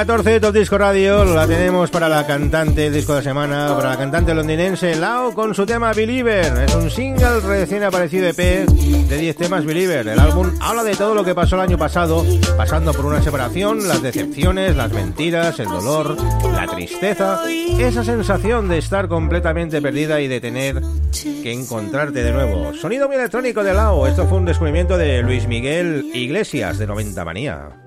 14 0.06 0.30
de 0.32 0.40
Top 0.40 0.54
Disco 0.54 0.76
Radio 0.76 1.24
la 1.24 1.46
tenemos 1.46 1.90
para 1.90 2.10
la 2.10 2.26
cantante, 2.26 2.90
disco 2.90 3.14
de 3.14 3.22
semana, 3.22 3.72
para 3.74 3.88
la 3.88 3.96
cantante 3.96 4.34
londinense 4.34 4.96
Lao 4.96 5.32
con 5.32 5.54
su 5.54 5.64
tema 5.64 5.94
Believer. 5.94 6.52
Es 6.58 6.74
un 6.74 6.90
single 6.90 7.40
recién 7.40 7.82
aparecido 7.84 8.28
EP 8.28 8.36
de 8.36 9.16
10 9.16 9.34
temas 9.34 9.64
Believer. 9.64 10.06
El 10.06 10.18
álbum 10.18 10.50
habla 10.60 10.84
de 10.84 10.94
todo 10.94 11.14
lo 11.14 11.24
que 11.24 11.34
pasó 11.34 11.54
el 11.54 11.62
año 11.62 11.78
pasado, 11.78 12.22
pasando 12.54 12.92
por 12.92 13.06
una 13.06 13.22
separación, 13.22 13.88
las 13.88 14.02
decepciones, 14.02 14.76
las 14.76 14.92
mentiras, 14.92 15.58
el 15.58 15.68
dolor, 15.68 16.18
la 16.52 16.66
tristeza, 16.66 17.40
esa 17.78 18.04
sensación 18.04 18.68
de 18.68 18.76
estar 18.76 19.08
completamente 19.08 19.80
perdida 19.80 20.20
y 20.20 20.28
de 20.28 20.38
tener 20.38 20.82
que 21.12 21.50
encontrarte 21.50 22.22
de 22.22 22.30
nuevo. 22.30 22.74
Sonido 22.74 23.06
muy 23.06 23.16
electrónico 23.16 23.64
de 23.64 23.72
Lao. 23.72 24.06
Esto 24.06 24.26
fue 24.26 24.36
un 24.36 24.44
descubrimiento 24.44 24.98
de 24.98 25.22
Luis 25.22 25.48
Miguel 25.48 26.10
Iglesias 26.12 26.76
de 26.76 26.86
90 26.86 27.24
Manía. 27.24 27.83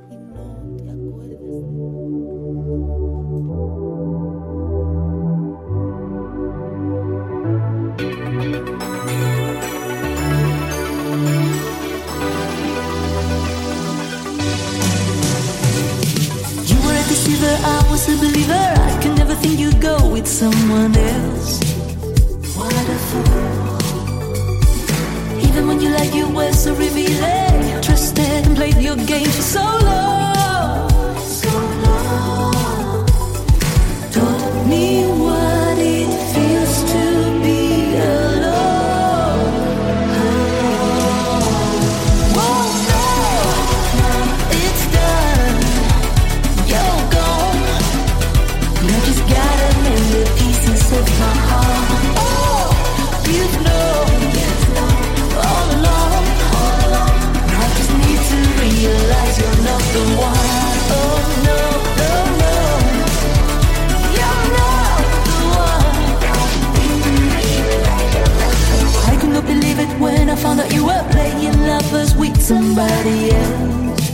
Found 70.42 70.60
out 70.60 70.72
you 70.74 70.86
were 70.86 71.06
playing 71.12 71.58
lovers 71.66 72.16
with 72.16 72.40
somebody 72.40 73.32
else. 73.32 74.10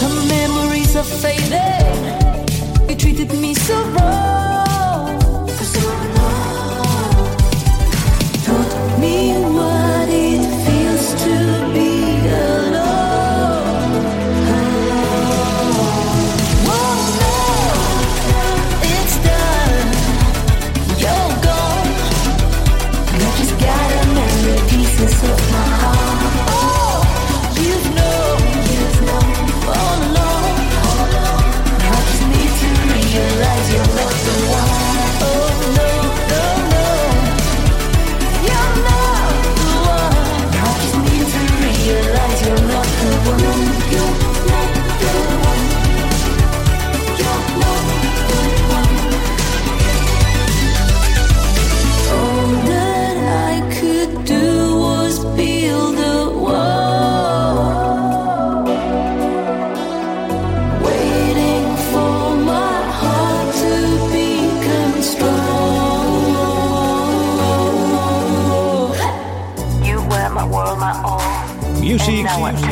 Her 0.00 0.14
memories 0.28 0.96
are 0.96 1.04
fading. 1.22 2.88
You 2.88 2.96
treated 2.96 3.32
me 3.38 3.54
so 3.54 3.76
wrong 3.90 4.51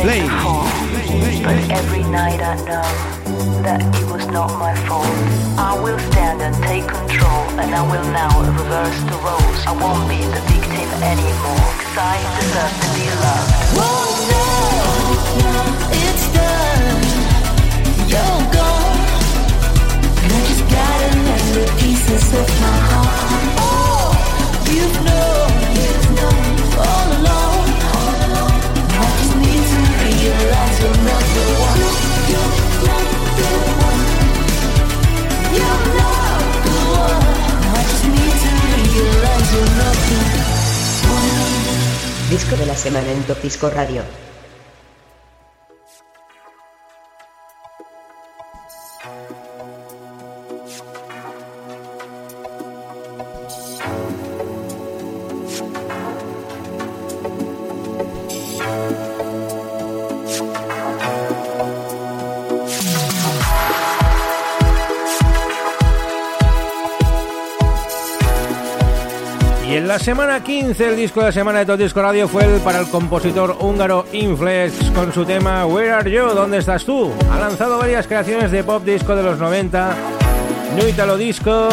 Play. 0.01 0.25
But 1.45 1.61
every 1.71 2.05
night 2.05 2.41
I 2.41 2.57
know 2.65 2.89
that 3.61 3.83
it 4.01 4.07
was 4.11 4.27
not 4.29 4.49
my 4.59 4.75
fault. 4.89 5.07
I 5.59 5.79
will 5.83 5.99
stand 6.11 6.41
and 6.41 6.57
take 6.65 6.89
control, 6.89 7.45
and 7.61 7.75
I 7.75 7.83
will 7.85 8.09
now 8.13 8.33
reverse 8.41 9.01
the 9.13 9.19
roles. 9.21 9.61
I 9.69 9.73
won't 9.77 10.09
be 10.09 10.25
the 10.25 10.41
victim 10.49 10.89
anymore, 11.05 11.69
cause 11.85 11.97
I 12.01 12.17
deserve 12.41 12.75
to 12.81 12.89
be 12.97 13.07
loved. 13.13 13.53
Oh 13.77 14.09
no, 14.33 14.49
no, 15.45 15.55
it's 15.93 16.27
done. 16.33 16.97
You're 18.09 18.41
gone. 18.57 19.05
And 20.25 20.33
I 20.33 20.41
just 20.49 20.65
got 20.65 20.97
a 21.05 21.11
million 21.29 21.69
pieces 21.77 22.25
of 22.41 22.49
my 22.65 22.77
heart. 22.89 23.45
Oh, 23.69 24.17
you've 24.65 24.99
known, 25.05 25.53
you've 25.77 26.09
known 26.17 26.57
all 26.89 27.10
Disco 42.31 42.57
de 42.57 42.67
la 42.67 42.77
semana 42.77 43.11
en 43.11 43.23
Top 43.25 43.43
Disco 43.43 43.69
Radio. 43.71 44.03
Semana 70.01 70.43
15 70.43 70.89
el 70.89 70.97
disco 70.97 71.21
de 71.21 71.27
la 71.27 71.33
semana 71.33 71.59
de 71.59 71.67
Top 71.67 71.79
Disco 71.79 72.01
Radio 72.01 72.27
fue 72.27 72.45
el 72.45 72.61
para 72.61 72.81
el 72.81 72.89
compositor 72.89 73.57
húngaro 73.61 74.07
Inflex 74.13 74.91
con 74.95 75.13
su 75.13 75.27
tema 75.27 75.67
Where 75.67 75.93
Are 75.93 76.11
You? 76.11 76.29
¿Dónde 76.29 76.59
estás 76.59 76.85
tú? 76.85 77.13
Ha 77.31 77.39
lanzado 77.39 77.77
varias 77.77 78.07
creaciones 78.07 78.51
de 78.51 78.65
pop 78.65 78.83
disco 78.83 79.15
de 79.15 79.23
los 79.23 79.39
90, 79.39 79.95
New 80.77 80.89
Italo 80.89 81.19
Disco, 81.19 81.69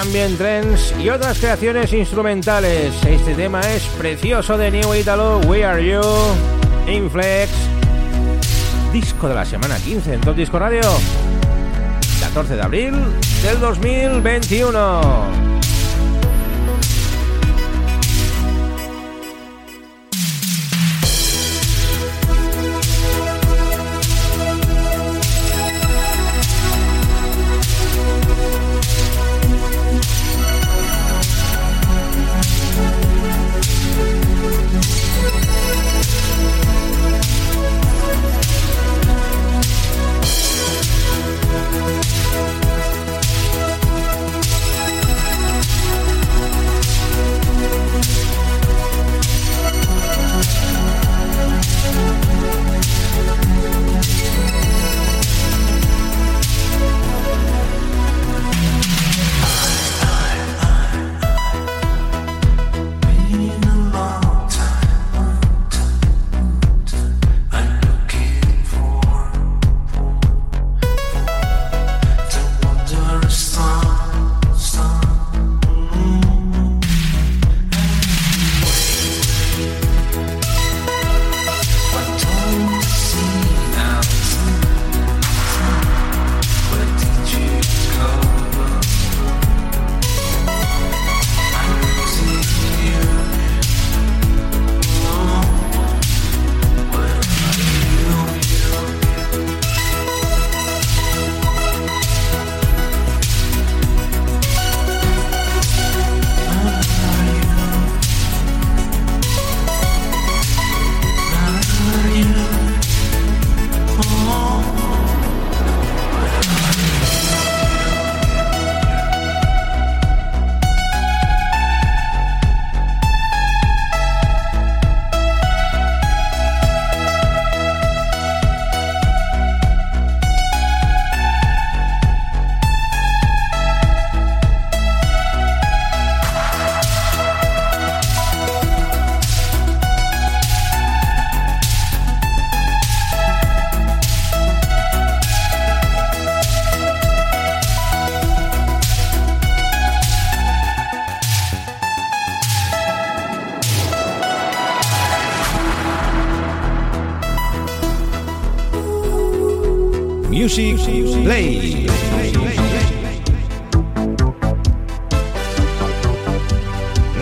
Ambient 0.00 0.36
Trends 0.36 0.94
y 0.98 1.08
otras 1.08 1.38
creaciones 1.38 1.92
instrumentales. 1.92 2.92
Este 3.06 3.34
tema 3.34 3.60
es 3.60 3.84
precioso 3.98 4.58
de 4.58 4.72
New 4.72 4.94
Italo, 4.94 5.38
Where 5.46 5.64
Are 5.64 5.86
You? 5.86 6.00
Inflex, 6.90 7.50
disco 8.92 9.28
de 9.28 9.34
la 9.34 9.44
semana 9.44 9.76
15 9.76 10.14
en 10.14 10.20
Top 10.20 10.34
Disco 10.34 10.58
Radio, 10.58 10.82
14 12.20 12.56
de 12.56 12.62
abril 12.62 12.94
del 13.44 13.60
2021. 13.60 15.51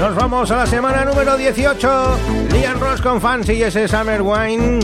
Nos 0.00 0.14
vamos 0.14 0.50
a 0.50 0.56
la 0.56 0.66
semana 0.66 1.04
número 1.04 1.36
18. 1.36 2.18
Liam 2.52 2.80
Ross 2.80 3.02
con 3.02 3.20
Fancy 3.20 3.52
y 3.52 3.64
ese 3.64 3.86
Summer 3.86 4.22
Wine. 4.22 4.80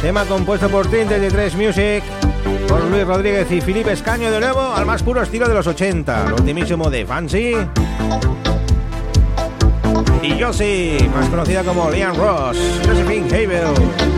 Tema 0.00 0.24
compuesto 0.24 0.70
por 0.70 0.86
T3 0.86 1.52
Music. 1.52 2.02
Por 2.66 2.82
Luis 2.84 3.06
Rodríguez 3.06 3.52
y 3.52 3.60
Felipe 3.60 3.92
Escaño 3.92 4.30
de 4.30 4.40
nuevo 4.40 4.62
al 4.62 4.86
más 4.86 5.02
puro 5.02 5.20
estilo 5.20 5.46
de 5.46 5.52
los 5.52 5.66
80. 5.66 6.30
Lo 6.30 6.36
ultimísimo 6.36 6.88
de 6.88 7.04
Fancy. 7.04 7.54
Y 10.22 10.42
Josie, 10.42 11.10
más 11.14 11.28
conocida 11.28 11.62
como 11.62 11.90
Liam 11.90 12.16
Ross. 12.16 12.56
Josephine 12.86 13.26
Havel. 13.26 14.13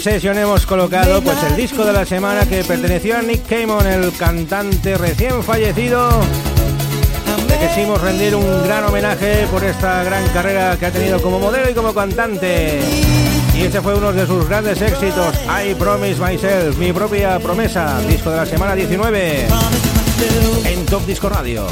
En 0.00 0.14
sesión 0.14 0.38
hemos 0.38 0.64
colocado 0.64 1.20
pues 1.20 1.36
el 1.42 1.56
disco 1.56 1.84
de 1.84 1.92
la 1.92 2.06
semana 2.06 2.46
que 2.46 2.64
perteneció 2.64 3.18
a 3.18 3.22
Nick 3.22 3.46
Cayman, 3.46 3.86
el 3.86 4.12
cantante 4.12 4.96
recién 4.96 5.42
fallecido. 5.42 6.08
Le 7.46 7.68
quisimos 7.68 8.00
rendir 8.00 8.34
un 8.34 8.62
gran 8.62 8.84
homenaje 8.84 9.46
por 9.50 9.62
esta 9.62 10.02
gran 10.02 10.26
carrera 10.28 10.78
que 10.78 10.86
ha 10.86 10.90
tenido 10.90 11.20
como 11.20 11.38
modelo 11.38 11.68
y 11.68 11.74
como 11.74 11.92
cantante. 11.92 12.80
Y 13.54 13.62
este 13.62 13.82
fue 13.82 13.94
uno 13.94 14.10
de 14.10 14.26
sus 14.26 14.48
grandes 14.48 14.80
éxitos, 14.80 15.34
I 15.46 15.74
Promise 15.74 16.18
Myself, 16.18 16.78
mi 16.78 16.94
propia 16.94 17.38
promesa, 17.38 18.00
disco 18.08 18.30
de 18.30 18.36
la 18.38 18.46
semana 18.46 18.74
19 18.74 19.48
en 20.64 20.86
Top 20.86 21.04
Disco 21.04 21.28
Radio. 21.28 21.66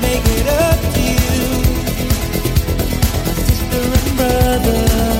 Make 0.00 0.26
it 0.26 0.46
up 0.48 0.80
to 0.94 1.00
you, 1.00 1.44
my 3.24 3.34
sister 3.46 3.82
and 3.98 4.16
brother. 4.16 5.13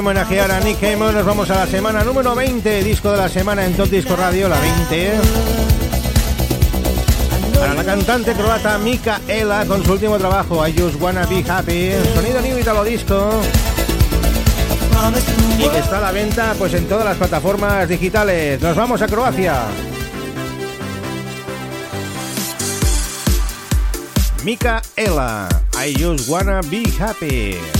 homenajear 0.00 0.50
a 0.50 0.60
Nick 0.60 0.82
Hammond, 0.82 1.14
nos 1.14 1.26
vamos 1.26 1.50
a 1.50 1.56
la 1.56 1.66
semana 1.66 2.02
número 2.02 2.34
20, 2.34 2.82
disco 2.82 3.12
de 3.12 3.18
la 3.18 3.28
semana 3.28 3.66
en 3.66 3.74
Top 3.74 3.90
Disco 3.90 4.16
Radio, 4.16 4.48
la 4.48 4.58
20. 4.58 5.12
Para 7.58 7.74
la 7.74 7.84
cantante 7.84 8.32
croata 8.32 8.78
Mikaela 8.78 9.66
con 9.66 9.84
su 9.84 9.92
último 9.92 10.16
trabajo, 10.18 10.66
I 10.66 10.74
Just 10.76 10.98
Wanna 11.00 11.26
Be 11.26 11.44
Happy, 11.46 11.92
sonido 12.14 12.40
New 12.40 12.58
Italo 12.58 12.82
Disco. 12.82 13.42
Y 15.58 15.68
que 15.68 15.78
está 15.78 15.98
a 15.98 16.00
la 16.00 16.12
venta 16.12 16.54
pues 16.58 16.72
en 16.72 16.88
todas 16.88 17.04
las 17.04 17.18
plataformas 17.18 17.86
digitales. 17.86 18.60
Nos 18.62 18.74
vamos 18.74 19.02
a 19.02 19.06
Croacia. 19.06 19.64
Mikaela, 24.44 25.46
I 25.84 26.02
Just 26.02 26.26
Wanna 26.26 26.62
Be 26.70 26.84
Happy. 26.98 27.79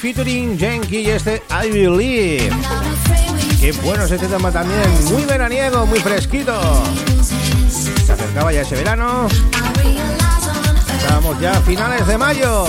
featuring 0.00 0.58
Jenky 0.58 1.00
y 1.00 1.10
este 1.10 1.42
I 1.50 1.70
Believe. 1.70 2.50
Qué 3.60 3.72
bueno 3.82 4.04
es 4.04 4.10
este 4.10 4.26
tema 4.28 4.50
también, 4.50 4.80
muy 5.10 5.24
veraniego, 5.24 5.84
muy 5.84 6.00
fresquito. 6.00 6.58
Se 7.68 8.10
acercaba 8.10 8.50
ya 8.50 8.62
ese 8.62 8.76
verano. 8.76 9.28
Estábamos 10.96 11.38
ya 11.38 11.52
a 11.52 11.60
finales 11.60 12.06
de 12.06 12.16
mayo. 12.16 12.66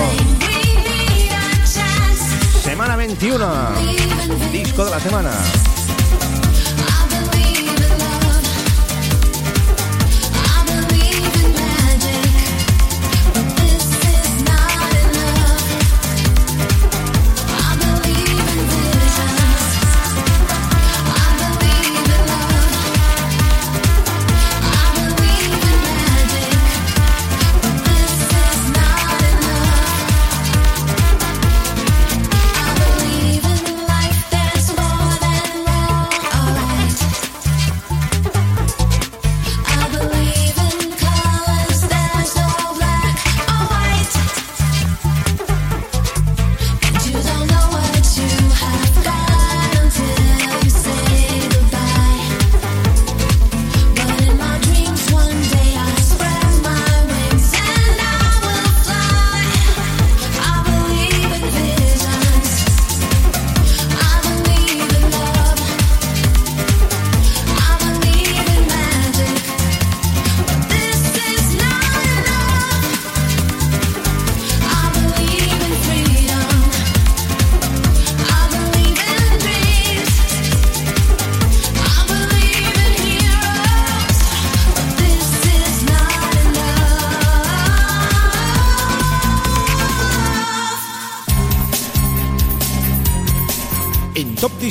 Semana 2.62 2.98
21. 2.98 3.48
Disco 4.52 4.84
de 4.84 4.92
la 4.92 5.00
semana. 5.00 5.32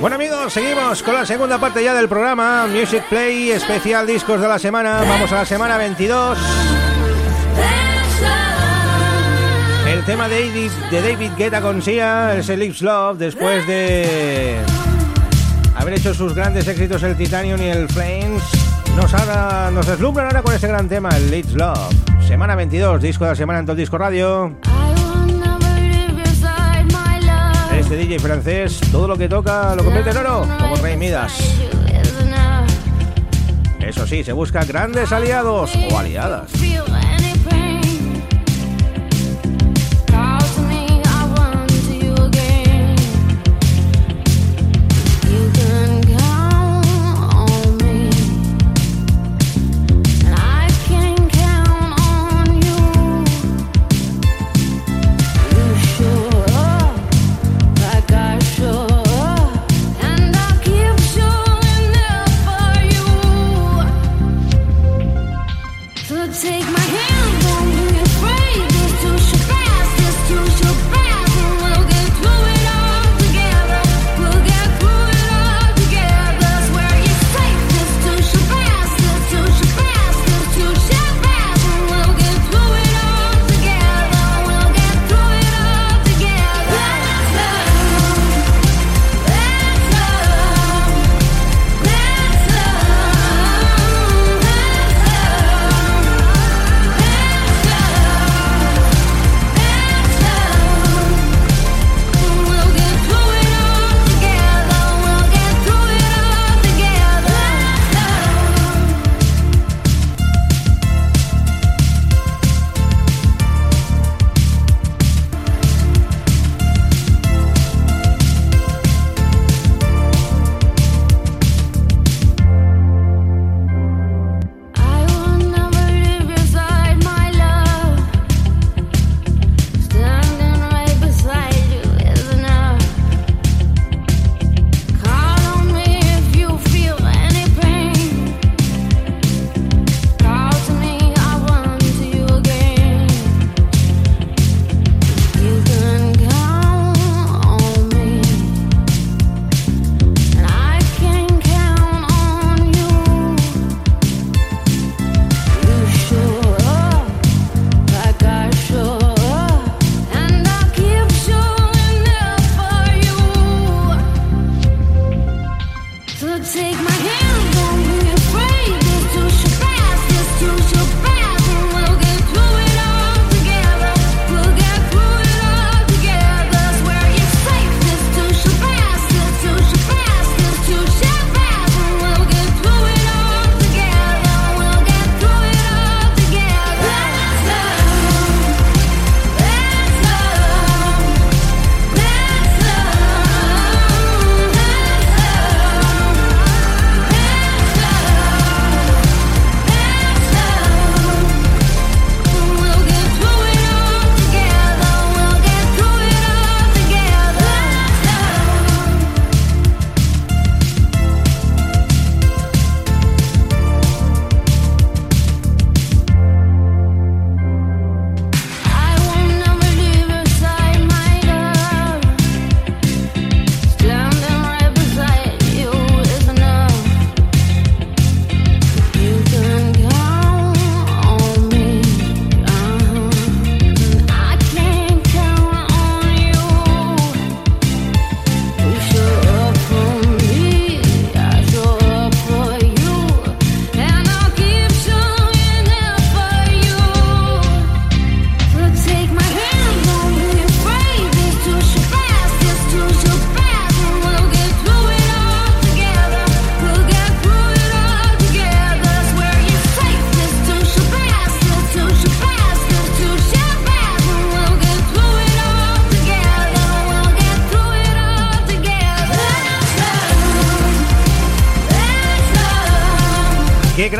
Bueno 0.00 0.16
amigos, 0.16 0.52
seguimos 0.52 1.02
con 1.02 1.14
la 1.14 1.24
segunda 1.24 1.58
parte 1.58 1.82
ya 1.82 1.94
del 1.94 2.08
programa 2.08 2.66
Music 2.66 3.02
Play, 3.08 3.50
especial 3.50 4.06
discos 4.06 4.40
de 4.40 4.46
la 4.48 4.58
semana. 4.58 5.00
Vamos 5.08 5.32
a 5.32 5.36
la 5.36 5.44
semana 5.46 5.76
22. 5.78 6.38
El 9.88 10.04
tema 10.04 10.28
de 10.28 10.46
David, 10.46 10.70
de 10.90 11.02
David 11.02 11.30
Guetta 11.36 11.60
con 11.60 11.80
Sia 11.82 12.34
es 12.36 12.48
el 12.50 12.60
Lips 12.60 12.82
Love 12.82 13.16
después 13.18 13.66
de 13.66 14.56
haber 15.74 15.94
hecho 15.94 16.12
sus 16.14 16.34
grandes 16.34 16.68
éxitos 16.68 17.02
el 17.02 17.16
Titanium 17.16 17.60
y 17.60 17.66
el 17.70 17.88
Flames. 17.88 18.42
Nos, 18.96 19.12
hará- 19.14 19.70
nos 19.72 19.86
deslumbran 19.86 20.26
ahora 20.26 20.42
con 20.42 20.54
este 20.54 20.68
gran 20.68 20.88
tema, 20.88 21.08
el 21.16 21.30
Lips 21.30 21.54
Love. 21.54 21.94
Semana 22.26 22.54
22, 22.54 23.00
disco 23.00 23.24
de 23.24 23.30
la 23.30 23.36
semana 23.36 23.60
en 23.60 23.66
todo 23.66 23.76
disco 23.76 23.96
radio. 23.98 24.56
Este 27.86 27.98
DJ 27.98 28.18
francés, 28.18 28.80
todo 28.90 29.06
lo 29.06 29.16
que 29.16 29.28
toca 29.28 29.76
lo 29.76 29.84
convierte 29.84 30.10
en 30.10 30.16
oro, 30.16 30.44
como 30.58 30.74
Rey 30.74 30.96
Midas. 30.96 31.32
Eso 33.78 34.04
sí, 34.08 34.24
se 34.24 34.32
busca 34.32 34.64
grandes 34.64 35.12
aliados 35.12 35.70
o 35.92 35.96
aliadas. 35.96 36.50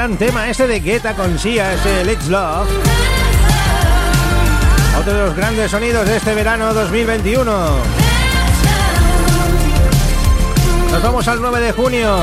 Gran 0.07 0.19
tema 0.19 0.49
este 0.49 0.69
de 0.69 0.79
Guetta 0.79 1.15
con 1.15 1.37
Sia, 1.37 1.75
ese 1.75 2.05
Let's 2.05 2.29
Love. 2.29 2.69
Otro 5.01 5.13
de 5.13 5.27
los 5.27 5.35
grandes 5.35 5.69
sonidos 5.69 6.07
de 6.07 6.19
este 6.19 6.33
verano 6.33 6.73
2021. 6.73 7.69
Nos 10.93 11.03
vamos 11.03 11.27
al 11.27 11.41
9 11.41 11.61
de 11.61 11.73
junio, 11.73 12.19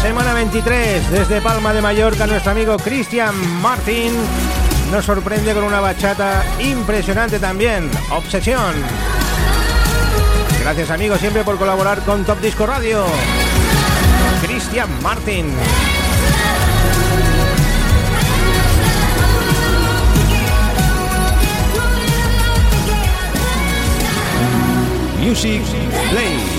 semana 0.00 0.32
23, 0.32 1.10
desde 1.10 1.42
Palma 1.42 1.74
de 1.74 1.82
Mallorca, 1.82 2.26
nuestro 2.26 2.52
amigo 2.52 2.78
Cristian 2.78 3.34
Martín 3.60 4.14
nos 4.90 5.04
sorprende 5.04 5.52
con 5.52 5.64
una 5.64 5.80
bachata 5.80 6.42
impresionante 6.60 7.38
también, 7.38 7.90
Obsesión. 8.10 8.72
Gracias 10.62 10.88
amigos 10.88 11.20
siempre 11.20 11.44
por 11.44 11.58
colaborar 11.58 12.00
con 12.06 12.24
Top 12.24 12.40
Disco 12.40 12.64
Radio. 12.64 13.04
Cristian 14.40 14.88
Martín. 15.02 15.52
Music 25.32 25.62
Play. 26.10 26.51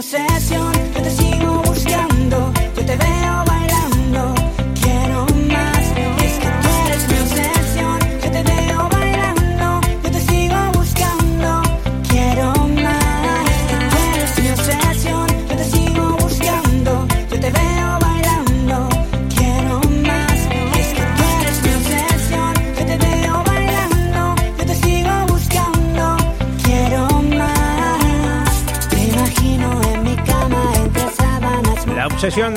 Obsesión, 0.00 0.69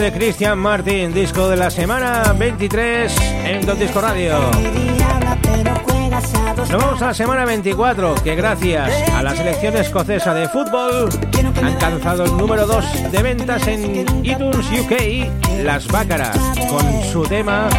de 0.03 0.11
Cristian 0.11 0.59
Martín, 0.59 1.13
disco 1.13 1.47
de 1.47 1.55
la 1.55 1.69
semana 1.69 2.35
23 2.37 3.15
en 3.45 3.65
Top 3.65 3.77
Disco 3.77 4.01
Radio. 4.01 4.37
Nos 6.57 6.83
vamos 6.83 7.01
a 7.01 7.07
la 7.07 7.13
semana 7.13 7.45
24, 7.45 8.15
que 8.15 8.35
gracias 8.35 8.91
a 9.11 9.23
la 9.23 9.33
selección 9.33 9.77
escocesa 9.77 10.33
de 10.33 10.49
fútbol 10.49 11.07
han 11.55 11.65
alcanzado 11.65 12.25
el 12.25 12.35
número 12.35 12.67
2 12.67 13.13
de 13.13 13.23
ventas 13.23 13.65
en 13.67 14.25
iTunes 14.25 14.67
UK, 14.77 15.63
Las 15.63 15.87
Bácaras, 15.87 16.37
con 16.69 17.03
su 17.05 17.23
tema 17.23 17.69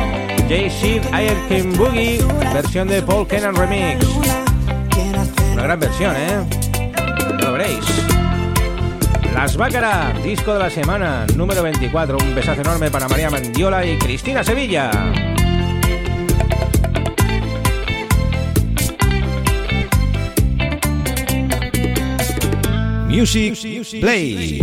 Air 0.49 1.37
King 1.49 1.77
Boogie, 1.77 2.25
versión 2.55 2.88
de 2.88 3.03
Paul 3.03 3.29
Kennan 3.29 3.55
Remix. 3.55 4.03
Una 5.53 5.63
gran 5.63 5.79
versión, 5.79 6.17
¿eh? 6.17 6.63
Las 9.45 9.58
disco 10.22 10.54
de 10.54 10.58
la 10.58 10.71
semana, 10.71 11.26
número 11.37 11.62
24. 11.62 12.16
Un 12.16 12.34
besazo 12.34 12.62
enorme 12.62 12.91
para 12.91 13.08
María 13.08 13.29
Mandiola 13.29 13.84
y 13.84 13.99
Cristina 13.99 14.42
Sevilla. 14.42 14.91
Music 23.07 24.00
Play. 24.00 24.62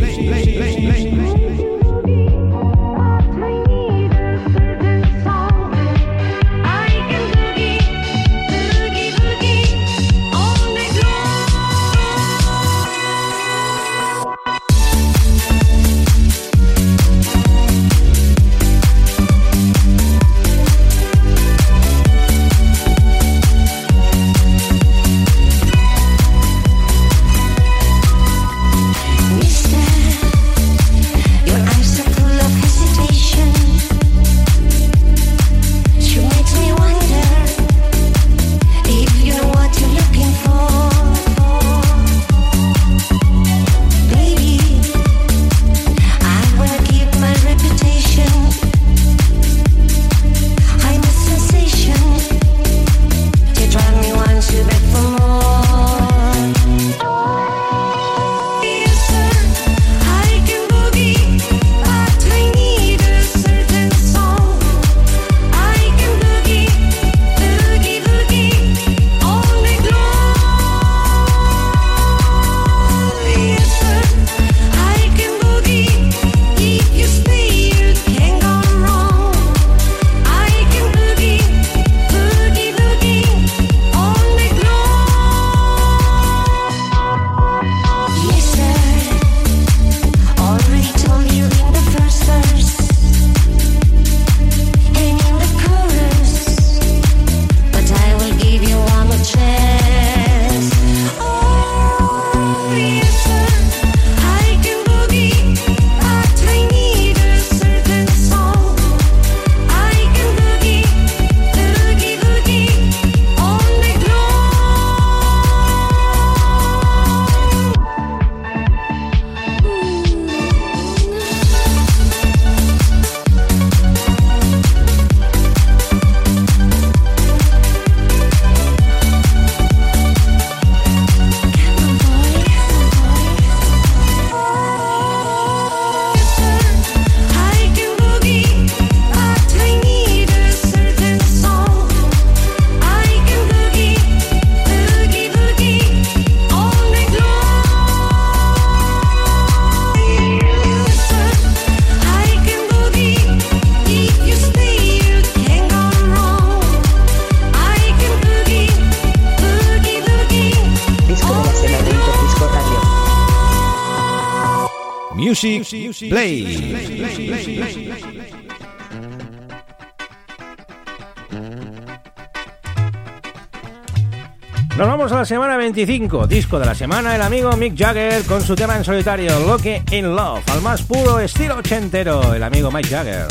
Semana 175.25 175.57
25, 175.57 176.27
disco 176.27 176.59
de 176.59 176.65
la 176.65 176.73
semana, 176.73 177.15
el 177.15 177.21
amigo 177.21 177.51
Mick 177.55 177.77
Jagger 177.77 178.23
con 178.23 178.41
su 178.41 178.55
tema 178.55 178.75
en 178.75 178.83
solitario, 178.83 179.39
Lucky 179.41 179.81
in 179.91 180.15
Love, 180.15 180.43
al 180.49 180.61
más 180.61 180.81
puro 180.81 181.19
estilo 181.19 181.57
ochentero, 181.57 182.33
el 182.33 182.43
amigo 182.43 182.71
Mike 182.71 182.89
Jagger. 182.89 183.27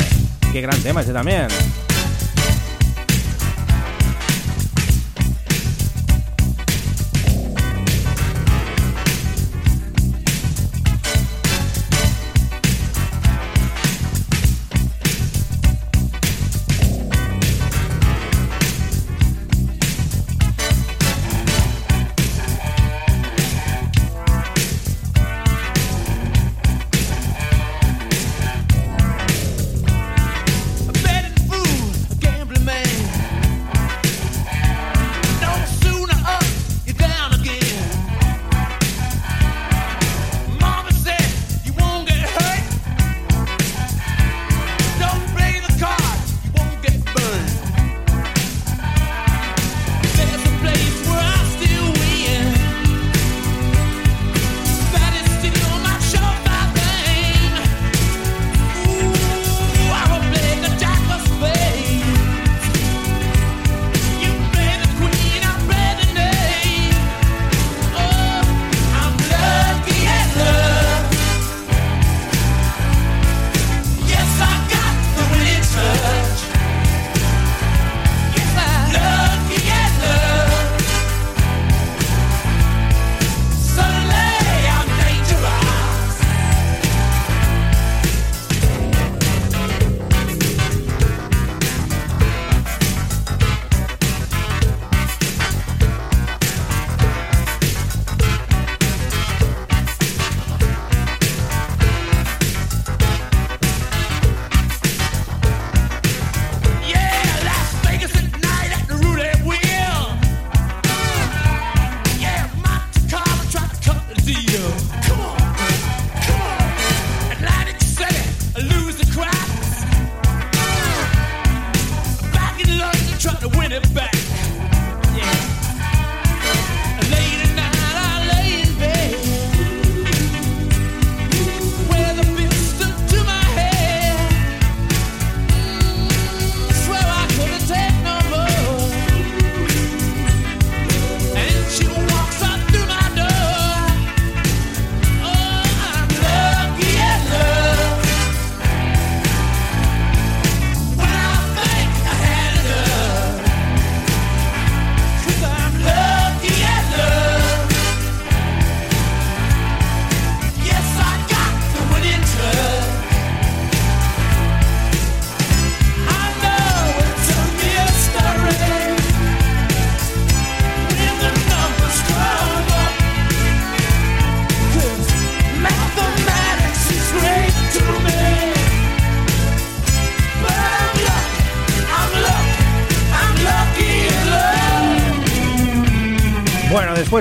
Qué 0.51 0.61
gran 0.61 0.79
tema 0.81 1.01
este 1.01 1.13
también. 1.13 1.47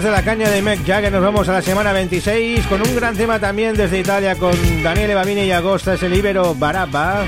De 0.02 0.10
la 0.10 0.22
caña 0.22 0.48
de 0.48 0.62
Mick 0.62 0.86
Jagger 0.86 1.12
nos 1.12 1.22
vamos 1.22 1.48
a 1.48 1.52
la 1.52 1.62
semana 1.62 1.92
26 1.92 2.66
con 2.68 2.80
un 2.80 2.96
gran 2.96 3.14
tema 3.16 3.38
también 3.38 3.76
desde 3.76 3.98
Italia 3.98 4.34
con 4.36 4.52
Daniele 4.82 5.14
Babini 5.14 5.42
y 5.42 5.50
Agosta, 5.50 5.94
es 5.94 6.02
el 6.02 6.14
Ibero 6.14 6.54
Barabba. 6.54 7.26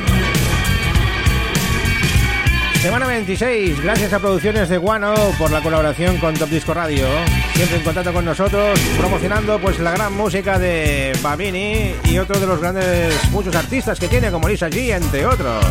Semana 2.81 3.07
26, 3.07 3.83
gracias 3.83 4.13
a 4.15 4.21
Producciones 4.21 4.71
de 4.71 4.79
Guano 4.79 5.15
por 5.39 5.51
la 5.51 5.61
colaboración 5.61 6.17
con 6.17 6.35
Top 6.35 6.49
Disco 6.49 6.73
Radio. 6.73 7.07
Siempre 7.55 7.77
en 7.77 7.85
contacto 7.85 8.13
con 8.13 8.25
nosotros, 8.25 8.81
promocionando 8.99 9.59
pues 9.59 9.79
la 9.79 9.91
gran 9.91 10.15
música 10.15 10.59
de 10.59 11.13
Babini 11.21 11.95
y 12.05 12.19
otro 12.19 12.41
de 12.41 12.47
los 12.47 12.61
grandes, 12.61 13.13
muchos 13.31 13.55
artistas 13.55 14.01
que 14.01 14.09
tiene, 14.09 14.31
como 14.31 14.49
Lisa 14.49 14.71
G, 14.71 14.97
entre 14.97 15.27
otros. 15.27 15.65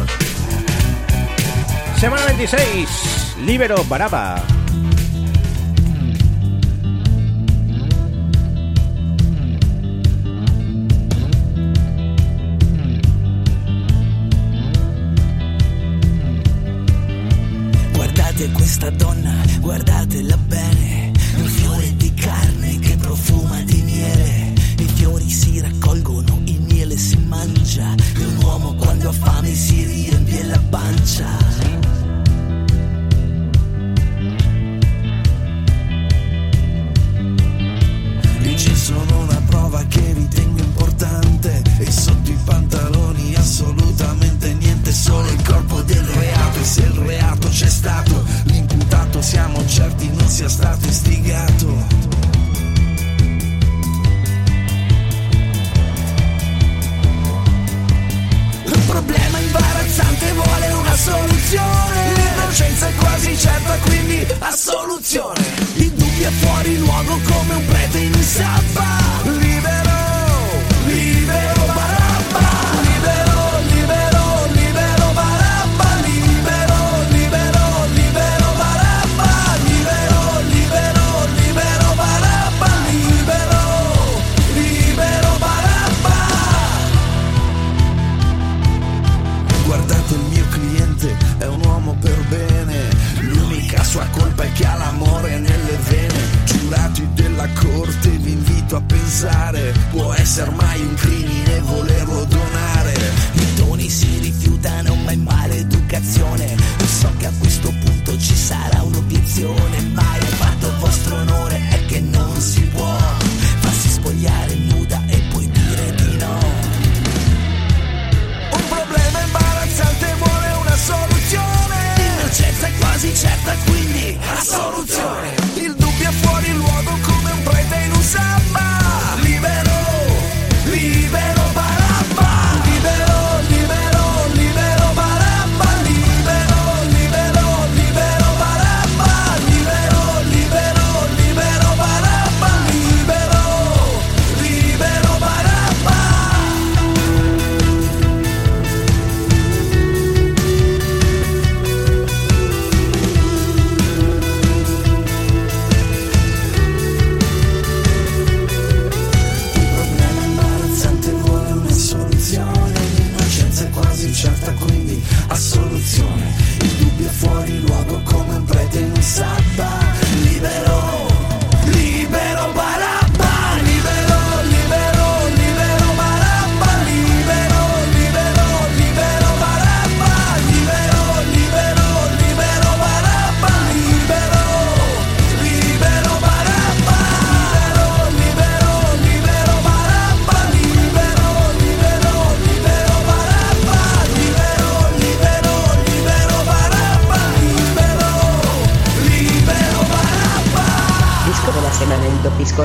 Semana 1.97 2.25
26, 2.25 3.37
Libero 3.39 3.83
Barabba. 3.85 4.43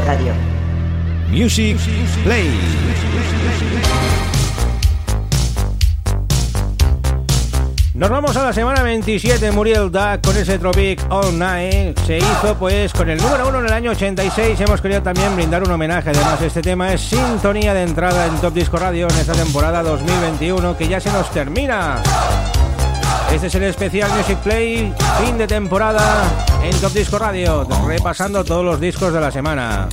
Radio. 0.05 0.32
Music 1.31 1.78
Play. 2.23 2.51
Nos 7.94 8.10
vamos 8.10 8.36
a 8.36 8.43
la 8.43 8.52
semana 8.52 8.82
27, 8.82 9.52
Muriel 9.52 9.90
Duck 9.90 10.20
con 10.23 10.36
ese 10.36 10.59
Tropic 10.59 11.01
All 11.09 11.39
Night. 11.39 11.98
Se 12.06 12.18
hizo 12.18 12.55
pues 12.59 12.93
con 12.93 13.09
el 13.09 13.16
número 13.16 13.48
uno 13.48 13.60
en 13.60 13.66
el 13.66 13.73
año 13.73 13.90
86. 13.93 14.60
Hemos 14.60 14.82
querido 14.82 15.02
también 15.02 15.35
brindar 15.35 15.62
un 15.62 15.70
homenaje. 15.70 16.10
Además, 16.10 16.43
este 16.43 16.60
tema 16.60 16.93
es 16.93 17.01
sintonía 17.01 17.73
de 17.73 17.85
entrada 17.85 18.27
en 18.27 18.36
Top 18.36 18.52
Disco 18.52 18.77
Radio 18.77 19.09
en 19.09 19.16
esta 19.16 19.32
temporada 19.32 19.82
2021 19.82 20.77
que 20.77 20.89
ya 20.89 21.01
se 21.01 21.10
nos 21.10 21.31
termina. 21.31 22.02
Este 23.32 23.48
es 23.48 23.55
el 23.55 23.65
especial 23.65 24.11
Music 24.16 24.39
Play, 24.39 24.94
fin 25.23 25.36
de 25.36 25.47
temporada 25.47 26.24
en 26.62 26.74
Top 26.81 26.93
Disco 26.93 27.19
Radio, 27.19 27.66
repasando 27.86 28.44
todos 28.44 28.65
los 28.65 28.81
discos 28.81 29.12
de 29.12 29.20
la 29.20 29.31
semana. 29.31 29.89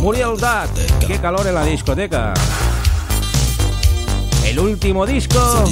Muriel 0.00 0.36
Duck, 0.36 1.06
qué 1.06 1.18
calor 1.18 1.46
en 1.46 1.54
la 1.54 1.64
discoteca. 1.64 2.34
El 4.44 4.58
último 4.58 5.06
disco 5.06 5.64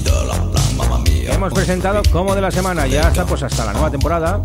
que 1.05 1.33
hemos 1.33 1.53
presentado 1.53 2.03
como 2.13 2.35
de 2.35 2.41
la 2.41 2.51
semana, 2.51 2.87
ya 2.87 3.09
está 3.09 3.27
pues 3.27 3.43
hasta 3.43 3.65
la 3.65 3.73
nueva 3.73 3.91
temporada. 3.91 4.41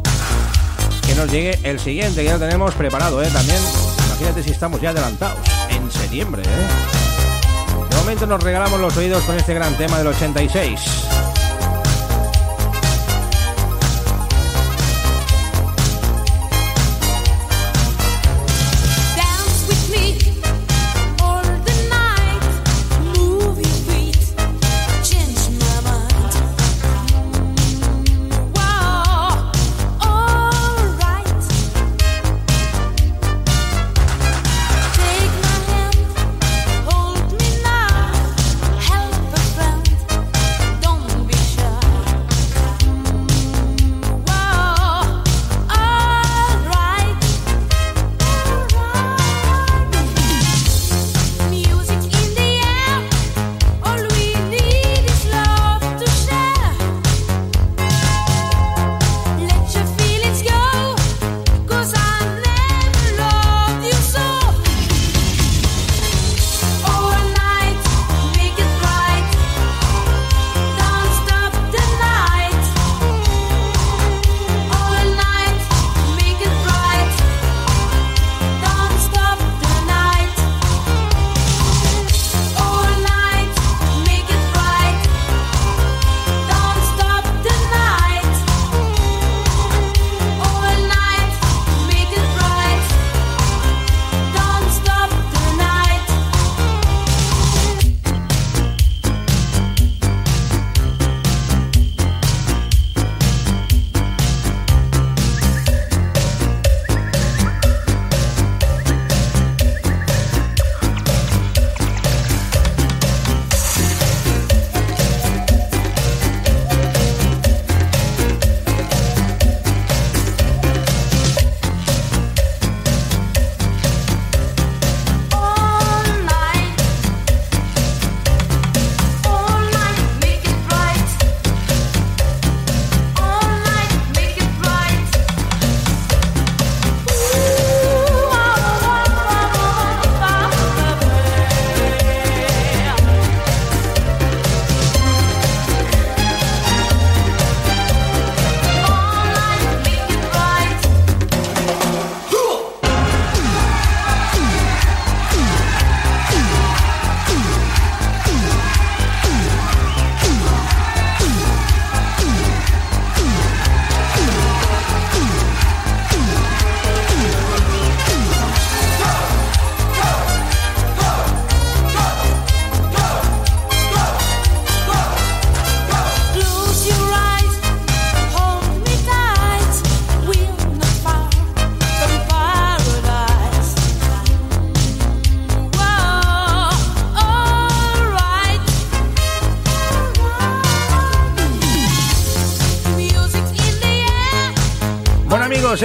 Que 1.05 1.13
nos 1.13 1.31
llegue 1.31 1.59
el 1.63 1.79
siguiente, 1.79 2.23
que 2.23 2.29
ya 2.29 2.39
tenemos 2.39 2.73
preparado, 2.73 3.21
¿eh? 3.21 3.29
También, 3.31 3.59
imagínate 4.07 4.41
si 4.41 4.49
estamos 4.49 4.81
ya 4.81 4.89
adelantados, 4.89 5.37
en 5.69 5.91
septiembre, 5.91 6.41
¿eh? 6.41 7.89
De 7.89 7.95
momento 7.95 8.25
nos 8.25 8.41
regalamos 8.41 8.79
los 8.79 8.97
oídos 8.97 9.23
con 9.23 9.35
este 9.35 9.53
gran 9.53 9.77
tema 9.77 9.99
del 9.99 10.07
86. 10.07 11.14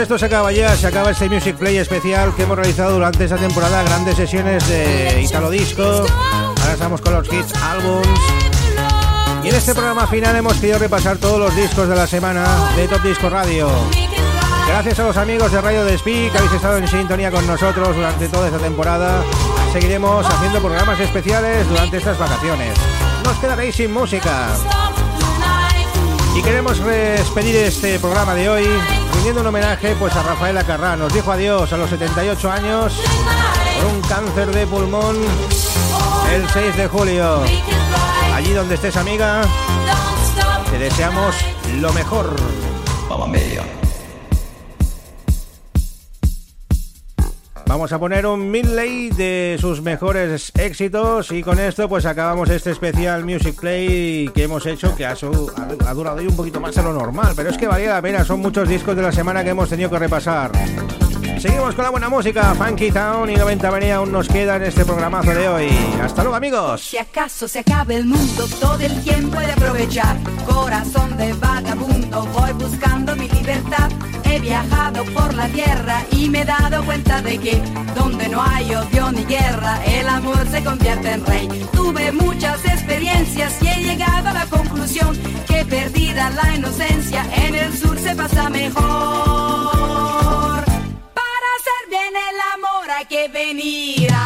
Esto 0.03 0.19
se 0.19 0.27
acaba 0.27 0.51
ya, 0.51 0.75
se 0.77 0.87
acaba 0.87 1.11
este 1.11 1.29
Music 1.29 1.57
Play 1.57 1.77
especial 1.77 2.35
que 2.35 2.45
hemos 2.45 2.57
realizado 2.57 2.93
durante 2.93 3.25
esta 3.25 3.37
temporada, 3.37 3.83
grandes 3.83 4.17
sesiones 4.17 4.67
de 4.67 5.21
Italo 5.23 5.51
Disco. 5.51 5.83
Ahora 5.83 6.73
estamos 6.73 7.01
con 7.03 7.13
los 7.13 7.31
hits, 7.31 7.53
álbums. 7.55 8.09
Y 9.45 9.49
en 9.49 9.55
este 9.55 9.75
programa 9.75 10.07
final 10.07 10.35
hemos 10.37 10.55
querido 10.55 10.79
repasar 10.79 11.19
todos 11.19 11.39
los 11.39 11.55
discos 11.55 11.87
de 11.89 11.97
la 11.97 12.07
semana 12.07 12.73
de 12.77 12.89
Top 12.89 13.03
Disco 13.03 13.29
Radio. 13.29 13.69
Gracias 14.69 14.99
a 15.01 15.05
los 15.05 15.17
amigos 15.19 15.53
de 15.53 15.61
Radio 15.61 15.85
Despí 15.85 16.31
que 16.31 16.39
habéis 16.39 16.53
estado 16.53 16.79
en 16.79 16.89
sintonía 16.89 17.31
con 17.31 17.47
nosotros 17.47 17.95
durante 17.95 18.29
toda 18.29 18.47
esta 18.47 18.59
temporada. 18.59 19.23
Seguiremos 19.73 20.25
haciendo 20.25 20.61
programas 20.61 20.99
especiales 20.99 21.69
durante 21.69 21.99
estas 21.99 22.19
vacaciones. 22.19 22.75
Nos 23.25 23.39
quedaréis 23.39 23.77
sin 23.77 23.93
música. 23.93 24.49
Y 26.35 26.43
queremos 26.43 26.83
despedir 26.85 27.57
este 27.57 27.99
programa 27.99 28.35
de 28.35 28.49
hoy 28.49 28.69
rindiendo 29.21 29.43
un 29.43 29.49
homenaje 29.49 29.95
pues 29.97 30.17
a 30.17 30.23
Rafael 30.23 30.57
Acarrá. 30.57 30.97
Nos 30.97 31.13
dijo 31.13 31.31
adiós 31.31 31.71
a 31.75 31.77
los 31.77 31.91
78 31.91 32.51
años 32.51 32.95
por 33.77 33.93
un 33.93 34.01
cáncer 34.01 34.51
de 34.51 34.67
pulmón 34.67 35.15
el 36.33 36.49
6 36.49 36.75
de 36.75 36.89
julio. 36.89 37.43
Allí 38.35 38.55
donde 38.55 38.77
estés 38.77 38.97
amiga, 38.97 39.43
te 40.71 40.79
deseamos 40.79 41.35
lo 41.81 41.93
mejor. 41.93 42.35
Vamos 47.71 47.93
a 47.93 48.01
poner 48.01 48.27
un 48.27 48.51
medley 48.51 49.11
de 49.11 49.57
sus 49.61 49.81
mejores 49.81 50.51
éxitos 50.59 51.31
y 51.31 51.41
con 51.41 51.61
esto 51.61 51.89
pues 51.89 52.05
acabamos 52.05 52.51
este 52.51 52.73
especial 52.73 53.25
Music 53.25 53.55
Play 53.61 54.29
que 54.35 54.43
hemos 54.43 54.67
hecho 54.67 54.97
que 54.97 55.07
ha- 55.07 55.13
ha 55.87 55.95
durado 55.95 56.17
hoy 56.19 56.27
un 56.27 56.35
poquito 56.35 56.61
más 56.61 56.75
de 56.75 56.83
lo 56.83 56.93
normal, 56.93 57.33
pero 57.37 57.49
es 57.51 57.57
que 57.57 57.69
valía 57.69 57.91
la 57.95 58.03
pena, 58.03 58.25
son 58.25 58.41
muchos 58.41 58.69
discos 58.69 58.97
de 58.97 59.03
la 59.03 59.13
semana 59.13 59.45
que 59.45 59.51
hemos 59.51 59.69
tenido 59.69 59.89
que 59.89 60.01
repasar. 60.01 60.51
Seguimos 61.41 61.75
con 61.75 61.85
la 61.85 61.91
buena 61.91 62.11
música, 62.11 62.55
Funky 62.55 62.91
Town 62.91 63.31
y 63.31 63.35
90 63.35 63.71
venía 63.71 63.97
aún 63.97 64.12
nos 64.12 64.29
queda 64.29 64.57
en 64.57 64.65
este 64.65 64.85
programazo 64.85 65.31
de 65.31 65.49
hoy. 65.49 65.71
Hasta 66.03 66.23
luego 66.23 66.37
amigos. 66.37 66.83
Si 66.83 66.99
acaso 66.99 67.49
se 67.49 67.61
acaba 67.61 67.95
el 67.95 68.05
mundo, 68.05 68.47
todo 68.61 68.79
el 68.79 69.03
tiempo 69.03 69.41
he 69.41 69.47
de 69.47 69.53
aprovechar. 69.53 70.19
Corazón 70.47 71.17
de 71.17 71.33
vagabundo, 71.33 72.27
voy 72.27 72.53
buscando 72.53 73.17
mi 73.17 73.27
libertad. 73.27 73.91
He 74.25 74.39
viajado 74.39 75.03
por 75.15 75.33
la 75.33 75.49
tierra 75.49 76.05
y 76.12 76.29
me 76.29 76.43
he 76.43 76.45
dado 76.45 76.85
cuenta 76.85 77.23
de 77.23 77.39
que 77.39 77.59
donde 77.95 78.29
no 78.29 78.43
hay 78.43 78.75
odio 78.75 79.11
ni 79.11 79.25
guerra, 79.25 79.83
el 79.87 80.11
amor 80.11 80.47
se 80.51 80.62
convierte 80.62 81.11
en 81.11 81.25
rey. 81.25 81.49
Tuve 81.73 82.12
muchas 82.12 82.62
experiencias 82.67 83.55
y 83.62 83.69
he 83.69 83.83
llegado 83.83 84.29
a 84.29 84.35
la 84.35 84.45
conclusión 84.45 85.19
que 85.47 85.65
perdida 85.65 86.29
la 86.29 86.55
inocencia, 86.55 87.25
en 87.35 87.55
el 87.55 87.79
sur 87.79 87.99
se 87.99 88.15
pasa 88.15 88.51
mejor. 88.51 90.40
Que 93.05 93.29
venir 93.29 94.20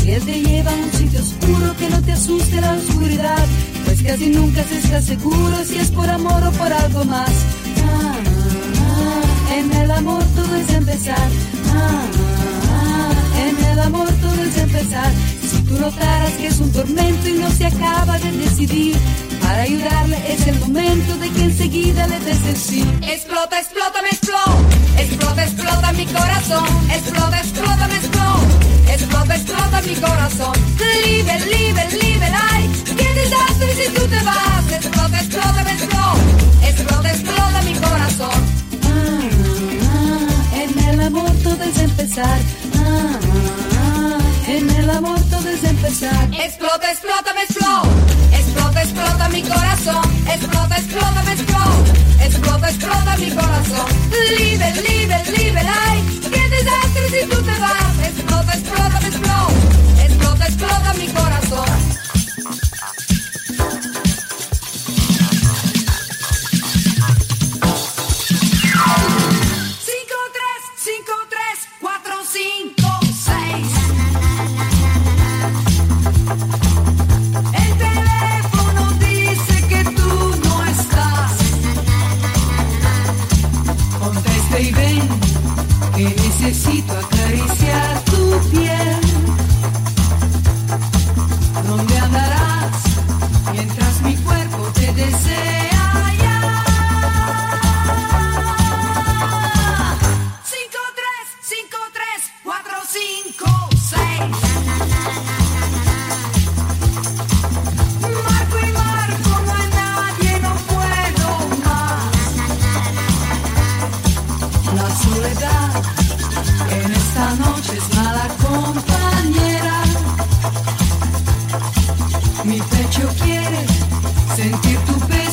Si 0.00 0.10
él 0.10 0.22
te 0.24 0.40
lleva 0.40 0.70
a 0.70 0.74
un 0.74 0.92
sitio 0.92 1.20
oscuro, 1.20 1.76
que 1.76 1.90
no 1.90 2.02
te 2.02 2.12
asuste 2.12 2.60
la 2.60 2.72
oscuridad. 2.72 3.46
Pues 3.84 4.02
casi 4.02 4.26
nunca 4.28 4.62
se 4.64 4.78
está 4.78 5.02
seguro 5.02 5.64
si 5.64 5.78
es 5.78 5.90
por 5.90 6.08
amor 6.08 6.42
o 6.44 6.52
por 6.52 6.72
algo 6.72 7.04
más. 7.04 7.30
Ah, 7.84 8.14
ah, 8.80 9.54
en 9.56 9.72
el 9.72 9.90
amor 9.90 10.22
todo 10.36 10.56
es 10.56 10.70
empezar. 10.70 11.28
Ah, 11.74 13.12
en 13.46 13.64
el 13.64 13.78
amor 13.80 14.08
todo 14.20 14.42
es 14.42 14.56
empezar. 14.56 15.12
Si 15.50 15.62
tú 15.62 15.78
notaras 15.78 16.32
que 16.32 16.46
es 16.46 16.60
un 16.60 16.72
tormento 16.72 17.28
y 17.28 17.32
no 17.34 17.50
se 17.50 17.66
acaba 17.66 18.18
de 18.18 18.32
decidir, 18.32 18.96
para 19.42 19.62
ayudarle 19.62 20.16
es 20.32 20.46
el 20.46 20.60
momento 20.60 21.16
de 21.16 21.30
que 21.30 21.44
enseguida 21.44 22.06
le 22.06 22.20
des 22.20 22.44
el 22.46 22.56
sí. 22.56 22.84
Explota, 23.02 23.58
explota, 23.58 24.02
me 24.02 24.08
explota. 24.08 24.56
Explota, 24.98 25.44
explota 25.44 25.92
mi 25.92 26.06
corazón. 26.06 26.66
Explota, 26.90 27.38
explota, 27.40 27.88
me 27.88 27.96
explota. 27.96 28.39
Explota, 29.00 29.34
explota 29.34 29.80
mi 29.80 29.94
corazón. 29.94 30.52
Libre, 31.06 31.40
libre, 31.46 31.88
libre, 32.02 32.28
ay. 32.52 32.70
Qué 32.84 33.14
desastre 33.14 33.74
si 33.74 33.90
tú 33.94 34.06
te 34.06 34.20
vas. 34.22 34.70
Explota, 34.70 35.18
explota, 35.18 35.62
explota. 35.62 36.68
Explota, 36.68 37.10
explota 37.10 37.62
mi 37.62 37.74
corazón. 37.76 38.40
Ah, 38.84 39.20
ah, 39.94 40.62
en 40.62 40.78
el 40.80 41.00
amor 41.00 41.30
todo 41.42 41.62
es 41.64 41.78
empezar. 41.78 42.38
Ah, 42.76 43.18
ah, 43.80 44.18
en 44.48 44.68
el 44.68 44.90
amor 44.90 45.18
todo 45.30 45.48
es 45.48 45.64
empezar. 45.64 46.28
Explota, 46.34 46.90
explota, 46.92 47.32
me 47.32 47.42
explota. 47.44 47.88
Explota, 48.38 48.82
explota 48.82 49.28
mi 49.30 49.42
corazón. 49.42 50.04
Explota, 50.28 50.76
explota, 50.76 51.22
me 51.24 51.32
explota. 51.32 52.24
Explota, 52.26 52.68
explota 52.68 53.16
mi 53.16 53.30
corazón. 53.30 53.86
Libre, 54.36 54.74
libre, 54.86 55.24
libre, 55.38 55.62
ay. 55.88 56.20
Qué 56.20 56.48
desastre 56.54 57.08
si 57.08 57.26
tú 57.28 57.42
te 57.42 57.49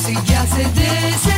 tu 0.08 0.14
peso 0.14 0.20
y 0.20 0.26
ya 0.26 0.46
se 0.46 1.37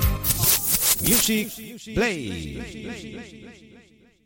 Music 1.11 1.93
Play. 1.93 3.50